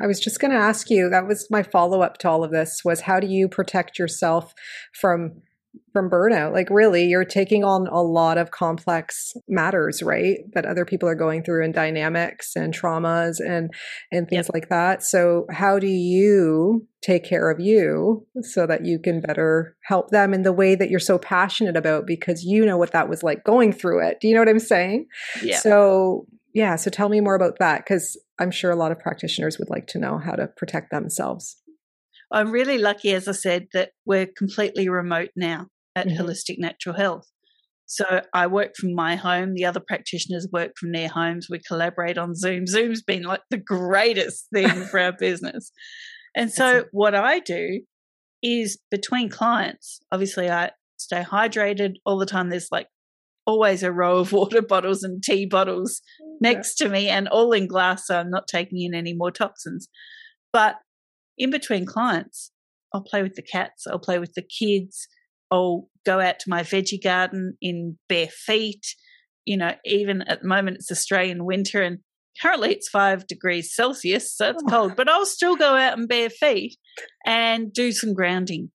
[0.00, 1.08] I was just going to ask you.
[1.08, 2.82] That was my follow up to all of this.
[2.84, 4.54] Was how do you protect yourself
[4.92, 5.42] from
[5.92, 6.52] from burnout?
[6.52, 10.38] Like, really, you're taking on a lot of complex matters, right?
[10.54, 13.70] That other people are going through, and dynamics and traumas and
[14.10, 14.54] and things yep.
[14.54, 15.02] like that.
[15.02, 20.32] So, how do you take care of you so that you can better help them
[20.32, 23.44] in the way that you're so passionate about because you know what that was like
[23.44, 24.20] going through it?
[24.20, 25.06] Do you know what I'm saying?
[25.42, 25.58] Yeah.
[25.58, 29.58] So yeah, so tell me more about that because I'm sure a lot of practitioners
[29.58, 31.56] would like to know how to protect themselves.
[32.30, 36.22] I'm really lucky, as I said, that we're completely remote now at mm-hmm.
[36.22, 37.26] Wholistic Natural Health.
[37.86, 39.52] So I work from my home.
[39.54, 41.48] The other practitioners work from their homes.
[41.50, 42.66] We collaborate on Zoom.
[42.66, 45.72] Zoom's been like the greatest thing for our business.
[46.34, 47.82] And so what I do
[48.42, 52.48] is between clients, obviously I stay hydrated all the time.
[52.48, 52.86] There's like
[53.46, 56.00] always a row of water bottles and tea bottles
[56.40, 59.88] next to me and all in glass so I'm not taking in any more toxins.
[60.52, 60.76] But
[61.38, 62.50] in between clients,
[62.92, 65.08] I'll play with the cats, I'll play with the kids,
[65.50, 68.86] I'll go out to my veggie garden in bare feet.
[69.44, 71.98] You know, even at the moment it's Australian winter and
[72.40, 74.70] currently it's five degrees Celsius, so it's oh.
[74.70, 76.76] cold, but I'll still go out in bare feet
[77.26, 78.70] and do some grounding.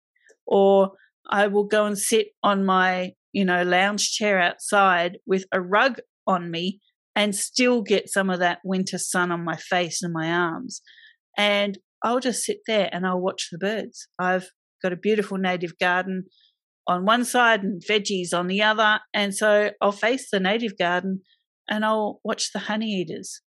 [0.45, 0.91] Or
[1.29, 5.99] I will go and sit on my, you know, lounge chair outside with a rug
[6.25, 6.79] on me
[7.15, 10.81] and still get some of that winter sun on my face and my arms.
[11.37, 14.07] And I'll just sit there and I'll watch the birds.
[14.17, 14.49] I've
[14.81, 16.23] got a beautiful native garden
[16.87, 19.01] on one side and veggies on the other.
[19.13, 21.21] And so I'll face the native garden
[21.69, 23.41] and I'll watch the honey eaters.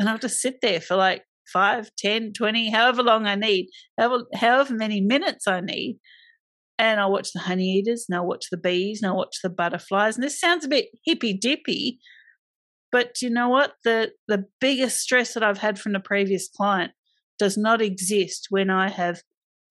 [0.00, 3.68] And I'll just sit there for like five, ten, twenty, however long I need,
[4.00, 6.00] however, however many minutes I need.
[6.78, 9.48] And I'll watch the honey eaters and I'll watch the bees and I'll watch the
[9.48, 10.16] butterflies.
[10.16, 11.98] And this sounds a bit hippy dippy,
[12.92, 13.72] but you know what?
[13.84, 16.92] The the biggest stress that I've had from the previous client
[17.38, 19.22] does not exist when I have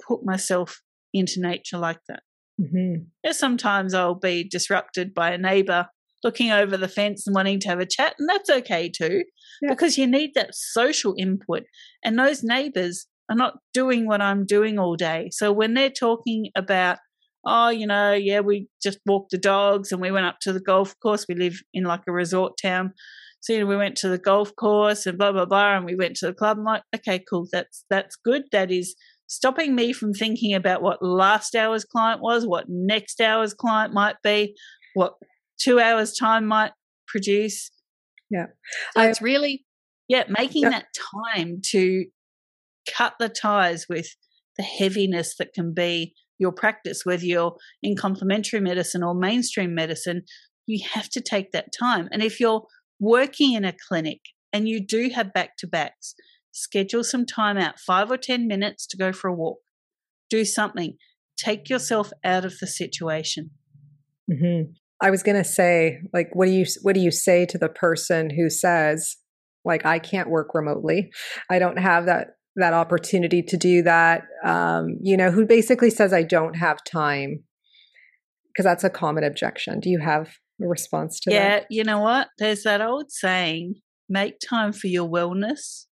[0.05, 0.81] put myself
[1.13, 2.21] into nature like that.
[2.59, 3.31] Mm-hmm.
[3.31, 5.87] Sometimes I'll be disrupted by a neighbor
[6.23, 9.23] looking over the fence and wanting to have a chat, and that's okay too,
[9.61, 9.69] yeah.
[9.69, 11.63] because you need that social input.
[12.03, 15.29] And those neighbors are not doing what I'm doing all day.
[15.31, 16.99] So when they're talking about,
[17.45, 20.59] oh, you know, yeah, we just walked the dogs and we went up to the
[20.59, 21.25] golf course.
[21.27, 22.93] We live in like a resort town.
[23.41, 25.95] So you know, we went to the golf course and blah blah blah, and we
[25.95, 26.57] went to the club.
[26.57, 28.43] I'm like, okay, cool, that's that's good.
[28.51, 28.95] That is
[29.27, 34.15] stopping me from thinking about what last hour's client was, what next hour's client might
[34.23, 34.55] be,
[34.95, 35.13] what
[35.59, 36.71] two hours time might
[37.07, 37.69] produce.
[38.29, 38.47] Yeah.
[38.93, 39.63] So I, it's really,
[40.07, 40.69] yeah, making yeah.
[40.71, 40.85] that
[41.35, 42.05] time to
[42.85, 44.07] cut the ties with
[44.57, 50.23] the heaviness that can be your practice, whether you're in complementary medicine or mainstream medicine,
[50.65, 52.09] you have to take that time.
[52.11, 52.65] And if you're
[52.99, 54.19] working in a clinic
[54.51, 56.15] and you do have back to backs,
[56.51, 59.59] schedule some time out, five or 10 minutes to go for a walk.
[60.29, 60.95] Do something.
[61.37, 63.51] Take yourself out of the situation.
[64.31, 64.71] Mm-hmm.
[65.01, 67.69] I was going to say, like, what do you what do you say to the
[67.69, 69.17] person who says,
[69.65, 71.11] like, I can't work remotely,
[71.49, 74.23] I don't have that that opportunity to do that.
[74.43, 77.43] Um, you know, who basically says I don't have time,
[78.47, 79.79] because that's a common objection.
[79.79, 80.29] Do you have
[80.61, 81.65] a response to yeah, that?
[81.69, 82.29] Yeah, you know what?
[82.37, 83.75] There's that old saying:
[84.09, 85.85] make time for your wellness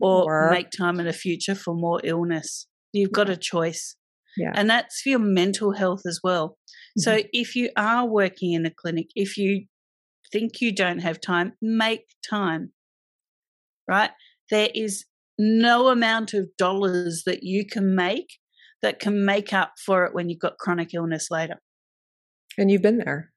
[0.00, 2.66] or, or make time in the future for more illness.
[2.92, 3.96] You've got a choice.
[4.36, 4.52] Yeah.
[4.54, 6.56] And that's for your mental health as well.
[6.98, 7.00] Mm-hmm.
[7.02, 9.66] So if you are working in a clinic, if you
[10.32, 12.72] think you don't have time, make time.
[13.86, 14.10] Right?
[14.50, 15.04] There is
[15.42, 18.38] no amount of dollars that you can make
[18.80, 21.60] that can make up for it when you've got chronic illness later.
[22.56, 23.32] And you've been there.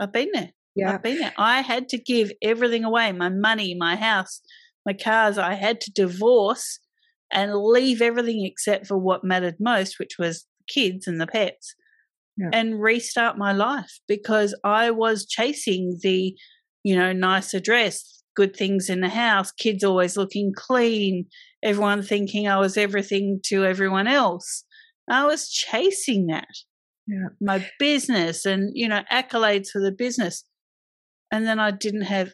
[0.00, 0.52] I've been there.
[0.74, 0.94] Yeah.
[0.94, 1.34] I've been there.
[1.36, 4.40] I had to give everything away my money, my house,
[4.86, 6.78] my cars, I had to divorce
[7.30, 11.74] and leave everything except for what mattered most, which was the kids and the pets,
[12.36, 12.50] yeah.
[12.52, 16.36] and restart my life because I was chasing the,
[16.82, 21.26] you know, nicer dress, good things in the house, kids always looking clean,
[21.62, 24.64] everyone thinking I was everything to everyone else.
[25.10, 26.48] I was chasing that.
[27.06, 27.28] Yeah.
[27.40, 30.44] My business and, you know, accolades for the business.
[31.32, 32.32] And then I didn't have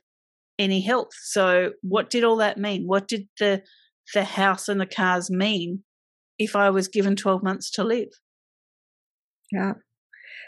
[0.58, 1.10] any health.
[1.22, 2.84] So what did all that mean?
[2.86, 3.62] What did the
[4.14, 5.84] the house and the cars mean
[6.38, 8.08] if I was given 12 months to live?
[9.52, 9.74] Yeah.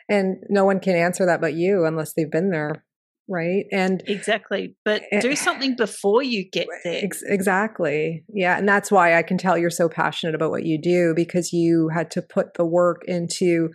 [0.09, 2.85] And no one can answer that but you unless they've been there,
[3.31, 3.65] right?
[3.73, 4.77] And Exactly.
[4.85, 7.01] But do something before you get there.
[7.05, 8.25] Ex- exactly.
[8.29, 11.53] Yeah, and that's why I can tell you're so passionate about what you do because
[11.53, 13.71] you had to put the work into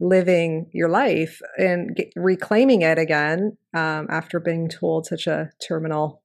[0.00, 6.22] living your life and get, reclaiming it again um, after being told such a terminal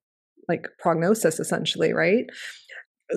[0.49, 2.25] like prognosis essentially right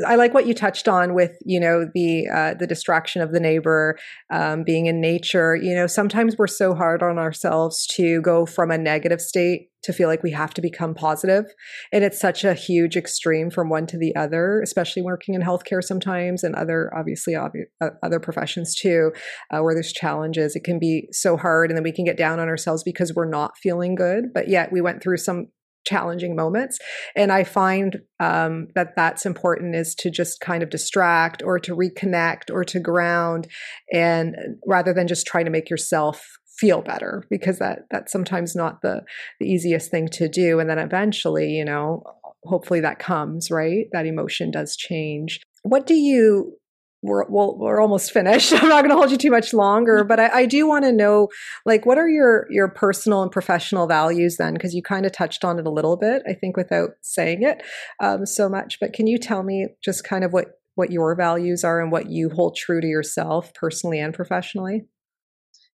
[0.07, 3.41] I like what you touched on with you know the uh, the distraction of the
[3.41, 3.97] neighbor,
[4.33, 5.57] um, being in nature.
[5.57, 9.93] You know, sometimes we're so hard on ourselves to go from a negative state to
[9.93, 11.45] feel like we have to become positive,
[11.93, 14.61] and it's such a huge extreme from one to the other.
[14.63, 19.13] Especially working in healthcare sometimes, and other obviously obvi- uh, other professions too,
[19.53, 20.57] uh, where there's challenges.
[20.57, 23.29] It can be so hard, and then we can get down on ourselves because we're
[23.29, 24.33] not feeling good.
[24.33, 25.49] But yet we went through some
[25.85, 26.79] challenging moments.
[27.17, 31.77] And i find um, that that's important is to just kind of distract or to
[31.77, 33.47] reconnect or to ground
[33.93, 38.81] and rather than just trying to make yourself feel better because that that's sometimes not
[38.83, 39.03] the
[39.41, 40.61] the easiest thing to do.
[40.61, 42.03] And then eventually you know
[42.45, 43.87] hopefully that comes right?
[43.93, 45.41] That emotion does change.
[45.63, 46.57] What do you
[47.05, 48.53] we're well, we're almost finished.
[48.55, 50.93] I'm not going to hold you too much longer, but I, I do want to
[50.93, 51.29] know,
[51.67, 54.55] like, what are your your personal and professional values then?
[54.55, 57.63] Because you kind of touched on it a little bit, I think, without saying it
[58.01, 58.81] um, so much.
[58.81, 62.09] But can you tell me just kind of what what your values are and what
[62.11, 64.87] you hold true to yourself, personally and professionally?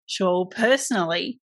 [0.06, 0.46] Sure.
[0.46, 1.42] Personally,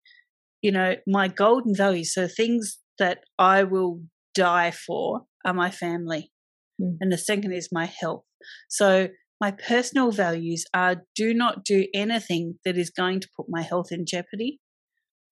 [0.63, 4.01] you know, my golden values, so things that I will
[4.35, 6.33] die for, are my family,
[6.81, 6.97] mm.
[7.03, 8.25] and the second is my health.
[8.69, 9.09] So
[9.41, 13.91] my personal values are do not do anything that is going to put my health
[13.91, 14.61] in jeopardy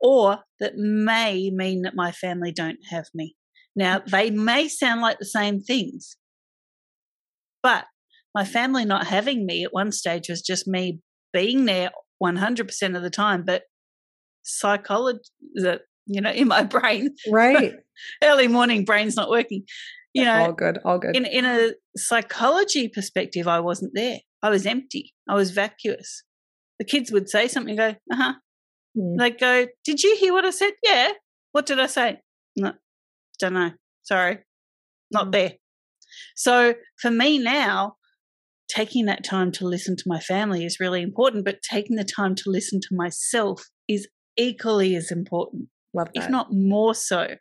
[0.00, 3.36] or that may mean that my family don't have me.
[3.76, 4.06] Now, mm.
[4.10, 6.16] they may sound like the same things,
[7.62, 7.86] but
[8.34, 11.00] my family not having me at one stage was just me
[11.32, 11.90] being there
[12.22, 13.62] 100% of the time, but
[14.42, 15.20] psychology,
[16.06, 17.74] you know, in my brain, right?
[18.22, 19.64] early morning brain's not working.
[20.14, 21.16] You know, all good, all good.
[21.16, 24.18] In in a psychology perspective, I wasn't there.
[24.42, 25.14] I was empty.
[25.28, 26.22] I was vacuous.
[26.78, 28.34] The kids would say something, go, uh huh.
[28.98, 29.18] Mm.
[29.18, 30.72] They'd go, Did you hear what I said?
[30.82, 31.12] Yeah.
[31.52, 32.20] What did I say?
[32.56, 32.72] No,
[33.38, 33.70] don't know.
[34.02, 34.38] Sorry.
[35.10, 35.32] Not mm.
[35.32, 35.52] there.
[36.36, 37.96] So for me now,
[38.68, 42.34] taking that time to listen to my family is really important, but taking the time
[42.34, 46.24] to listen to myself is equally as important, Love that.
[46.24, 47.36] if not more so.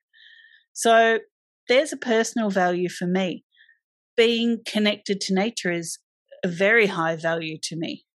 [0.73, 1.19] So
[1.67, 3.43] there's a personal value for me.
[4.17, 5.99] Being connected to nature is
[6.43, 8.05] a very high value to me.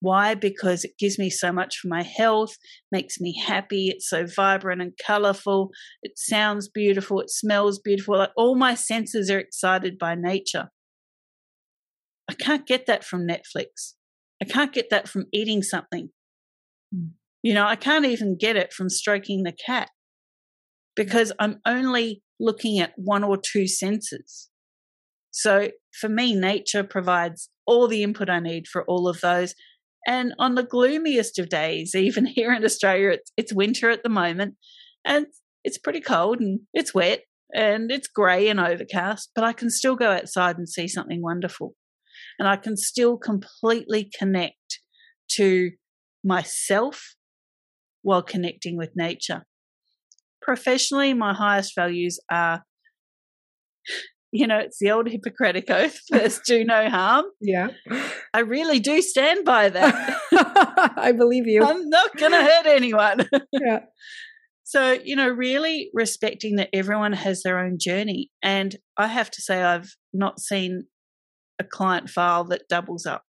[0.00, 0.34] Why?
[0.34, 2.56] Because it gives me so much for my health,
[2.90, 3.88] makes me happy.
[3.88, 5.70] It's so vibrant and colorful.
[6.02, 7.20] It sounds beautiful.
[7.20, 8.16] It smells beautiful.
[8.16, 10.70] Like all my senses are excited by nature.
[12.30, 13.94] I can't get that from Netflix.
[14.40, 16.10] I can't get that from eating something.
[16.94, 17.10] Mm.
[17.42, 19.90] You know, I can't even get it from stroking the cat
[20.96, 24.48] because I'm only looking at one or two senses.
[25.30, 29.54] So for me, nature provides all the input I need for all of those.
[30.06, 34.08] And on the gloomiest of days, even here in Australia, it's, it's winter at the
[34.08, 34.54] moment
[35.04, 35.26] and
[35.62, 37.20] it's pretty cold and it's wet
[37.52, 41.74] and it's grey and overcast, but I can still go outside and see something wonderful.
[42.38, 44.80] And I can still completely connect
[45.32, 45.72] to
[46.24, 47.14] myself
[48.02, 49.44] while connecting with nature.
[50.50, 52.64] Professionally, my highest values are,
[54.32, 57.26] you know, it's the old Hippocratic Oath first, do no harm.
[57.40, 57.68] Yeah.
[58.34, 60.18] I really do stand by that.
[60.96, 61.62] I believe you.
[61.62, 63.28] I'm not going to hurt anyone.
[63.52, 63.78] yeah.
[64.64, 68.32] So, you know, really respecting that everyone has their own journey.
[68.42, 70.86] And I have to say, I've not seen
[71.60, 73.22] a client file that doubles up.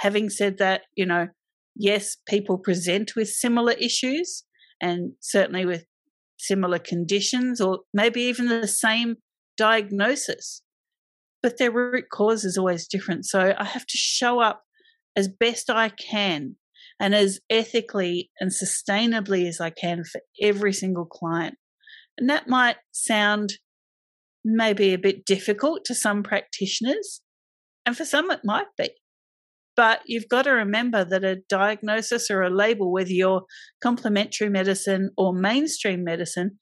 [0.00, 1.28] Having said that, you know,
[1.74, 4.44] yes, people present with similar issues
[4.82, 5.86] and certainly with
[6.42, 9.16] similar conditions or maybe even the same
[9.56, 10.62] diagnosis,
[11.42, 13.24] but their root cause is always different.
[13.26, 14.62] So I have to show up
[15.16, 16.56] as best I can
[16.98, 21.56] and as ethically and sustainably as I can for every single client.
[22.18, 23.54] And that might sound
[24.44, 27.20] maybe a bit difficult to some practitioners,
[27.86, 28.90] and for some it might be.
[29.74, 33.44] But you've got to remember that a diagnosis or a label, whether you're
[33.82, 36.58] complementary medicine or mainstream medicine,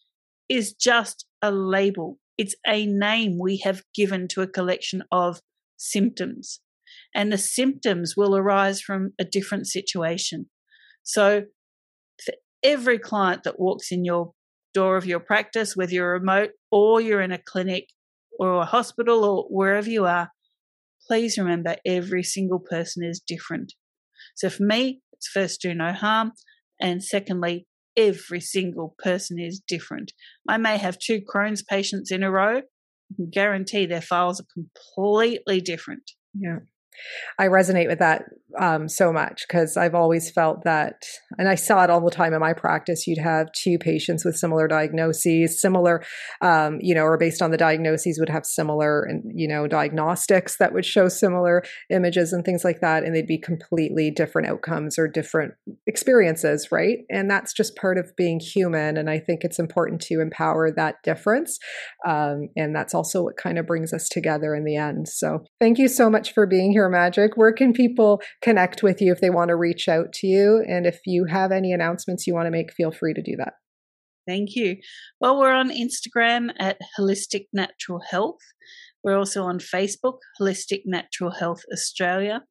[0.49, 2.19] is just a label.
[2.39, 5.41] It's a name we have given to a collection of
[5.77, 6.61] symptoms.
[7.15, 10.47] And the symptoms will arise from a different situation.
[11.03, 11.45] So,
[12.25, 14.33] for every client that walks in your
[14.75, 17.87] door of your practice, whether you're remote or you're in a clinic
[18.39, 20.31] or a hospital or wherever you are,
[21.11, 23.73] please remember every single person is different.
[24.37, 26.33] So for me, it's first do no harm.
[26.81, 30.13] And secondly, every single person is different.
[30.49, 32.59] I may have two Crohn's patients in a row.
[32.59, 36.13] I can guarantee their files are completely different.
[36.33, 36.61] Yeah.
[37.39, 38.25] I resonate with that
[38.59, 41.05] um, so much because I've always felt that,
[41.39, 43.07] and I saw it all the time in my practice.
[43.07, 46.03] You'd have two patients with similar diagnoses, similar,
[46.41, 50.57] um, you know, or based on the diagnoses, would have similar, and you know, diagnostics
[50.59, 54.99] that would show similar images and things like that, and they'd be completely different outcomes
[54.99, 55.55] or different
[55.87, 56.99] experiences, right?
[57.11, 58.97] And that's just part of being human.
[58.97, 61.59] And I think it's important to empower that difference,
[62.07, 65.09] um, and that's also what kind of brings us together in the end.
[65.09, 67.37] So, thank you so much for being here, Magic.
[67.37, 70.65] Where can people connect with you if they want to reach out to you.
[70.69, 73.55] And if you have any announcements you want to make, feel free to do that.
[74.27, 74.77] Thank you.
[75.21, 78.41] Well, we're on Instagram at Wholistic Natural Health.
[79.03, 82.43] We're also on Facebook, Wholistic Natural Health Australia,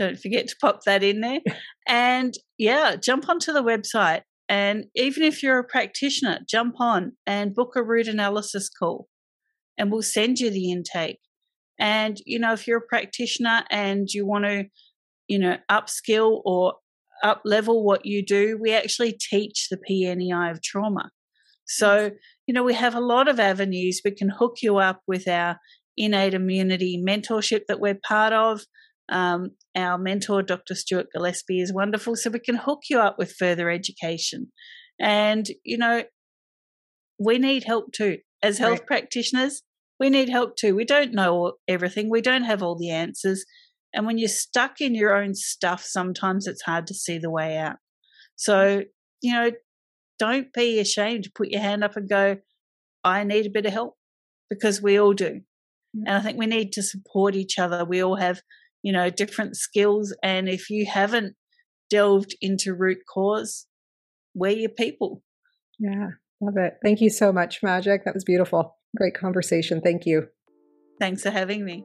[0.00, 1.40] don't forget to pop that in there.
[1.88, 4.22] and yeah, jump onto the website.
[4.48, 9.06] And even if you're a practitioner, jump on and book a root analysis call
[9.78, 11.20] and we'll send you the intake.
[11.78, 14.64] And, you know, if you're a practitioner and you want to,
[15.28, 16.74] you know, upskill or
[17.22, 21.10] up level what you do, we actually teach the PNEI of trauma.
[21.66, 22.10] So,
[22.46, 24.00] you know, we have a lot of avenues.
[24.04, 25.58] We can hook you up with our
[25.96, 28.62] innate immunity mentorship that we're part of.
[29.10, 30.74] Um, our mentor, Dr.
[30.74, 34.52] Stuart Gillespie, is wonderful, so we can hook you up with further education.
[35.00, 36.04] And, you know,
[37.18, 38.18] we need help too.
[38.42, 38.86] As health right.
[38.86, 39.62] practitioners,
[39.98, 40.74] we need help too.
[40.74, 43.44] We don't know everything, we don't have all the answers.
[43.92, 47.56] And when you're stuck in your own stuff, sometimes it's hard to see the way
[47.58, 47.76] out.
[48.36, 48.84] So,
[49.20, 49.50] you know,
[50.18, 52.36] don't be ashamed to put your hand up and go,
[53.02, 53.96] I need a bit of help
[54.48, 55.40] because we all do.
[55.96, 56.04] Mm.
[56.06, 57.84] And I think we need to support each other.
[57.84, 58.42] We all have,
[58.82, 60.14] you know, different skills.
[60.22, 61.36] And if you haven't
[61.88, 63.66] delved into root cause,
[64.34, 65.22] we're your people.
[65.78, 66.08] Yeah,
[66.40, 66.74] love it.
[66.82, 68.04] Thank you so much, Magic.
[68.04, 68.76] That was beautiful.
[68.96, 69.80] Great conversation.
[69.80, 70.28] Thank you.
[71.00, 71.84] Thanks for having me.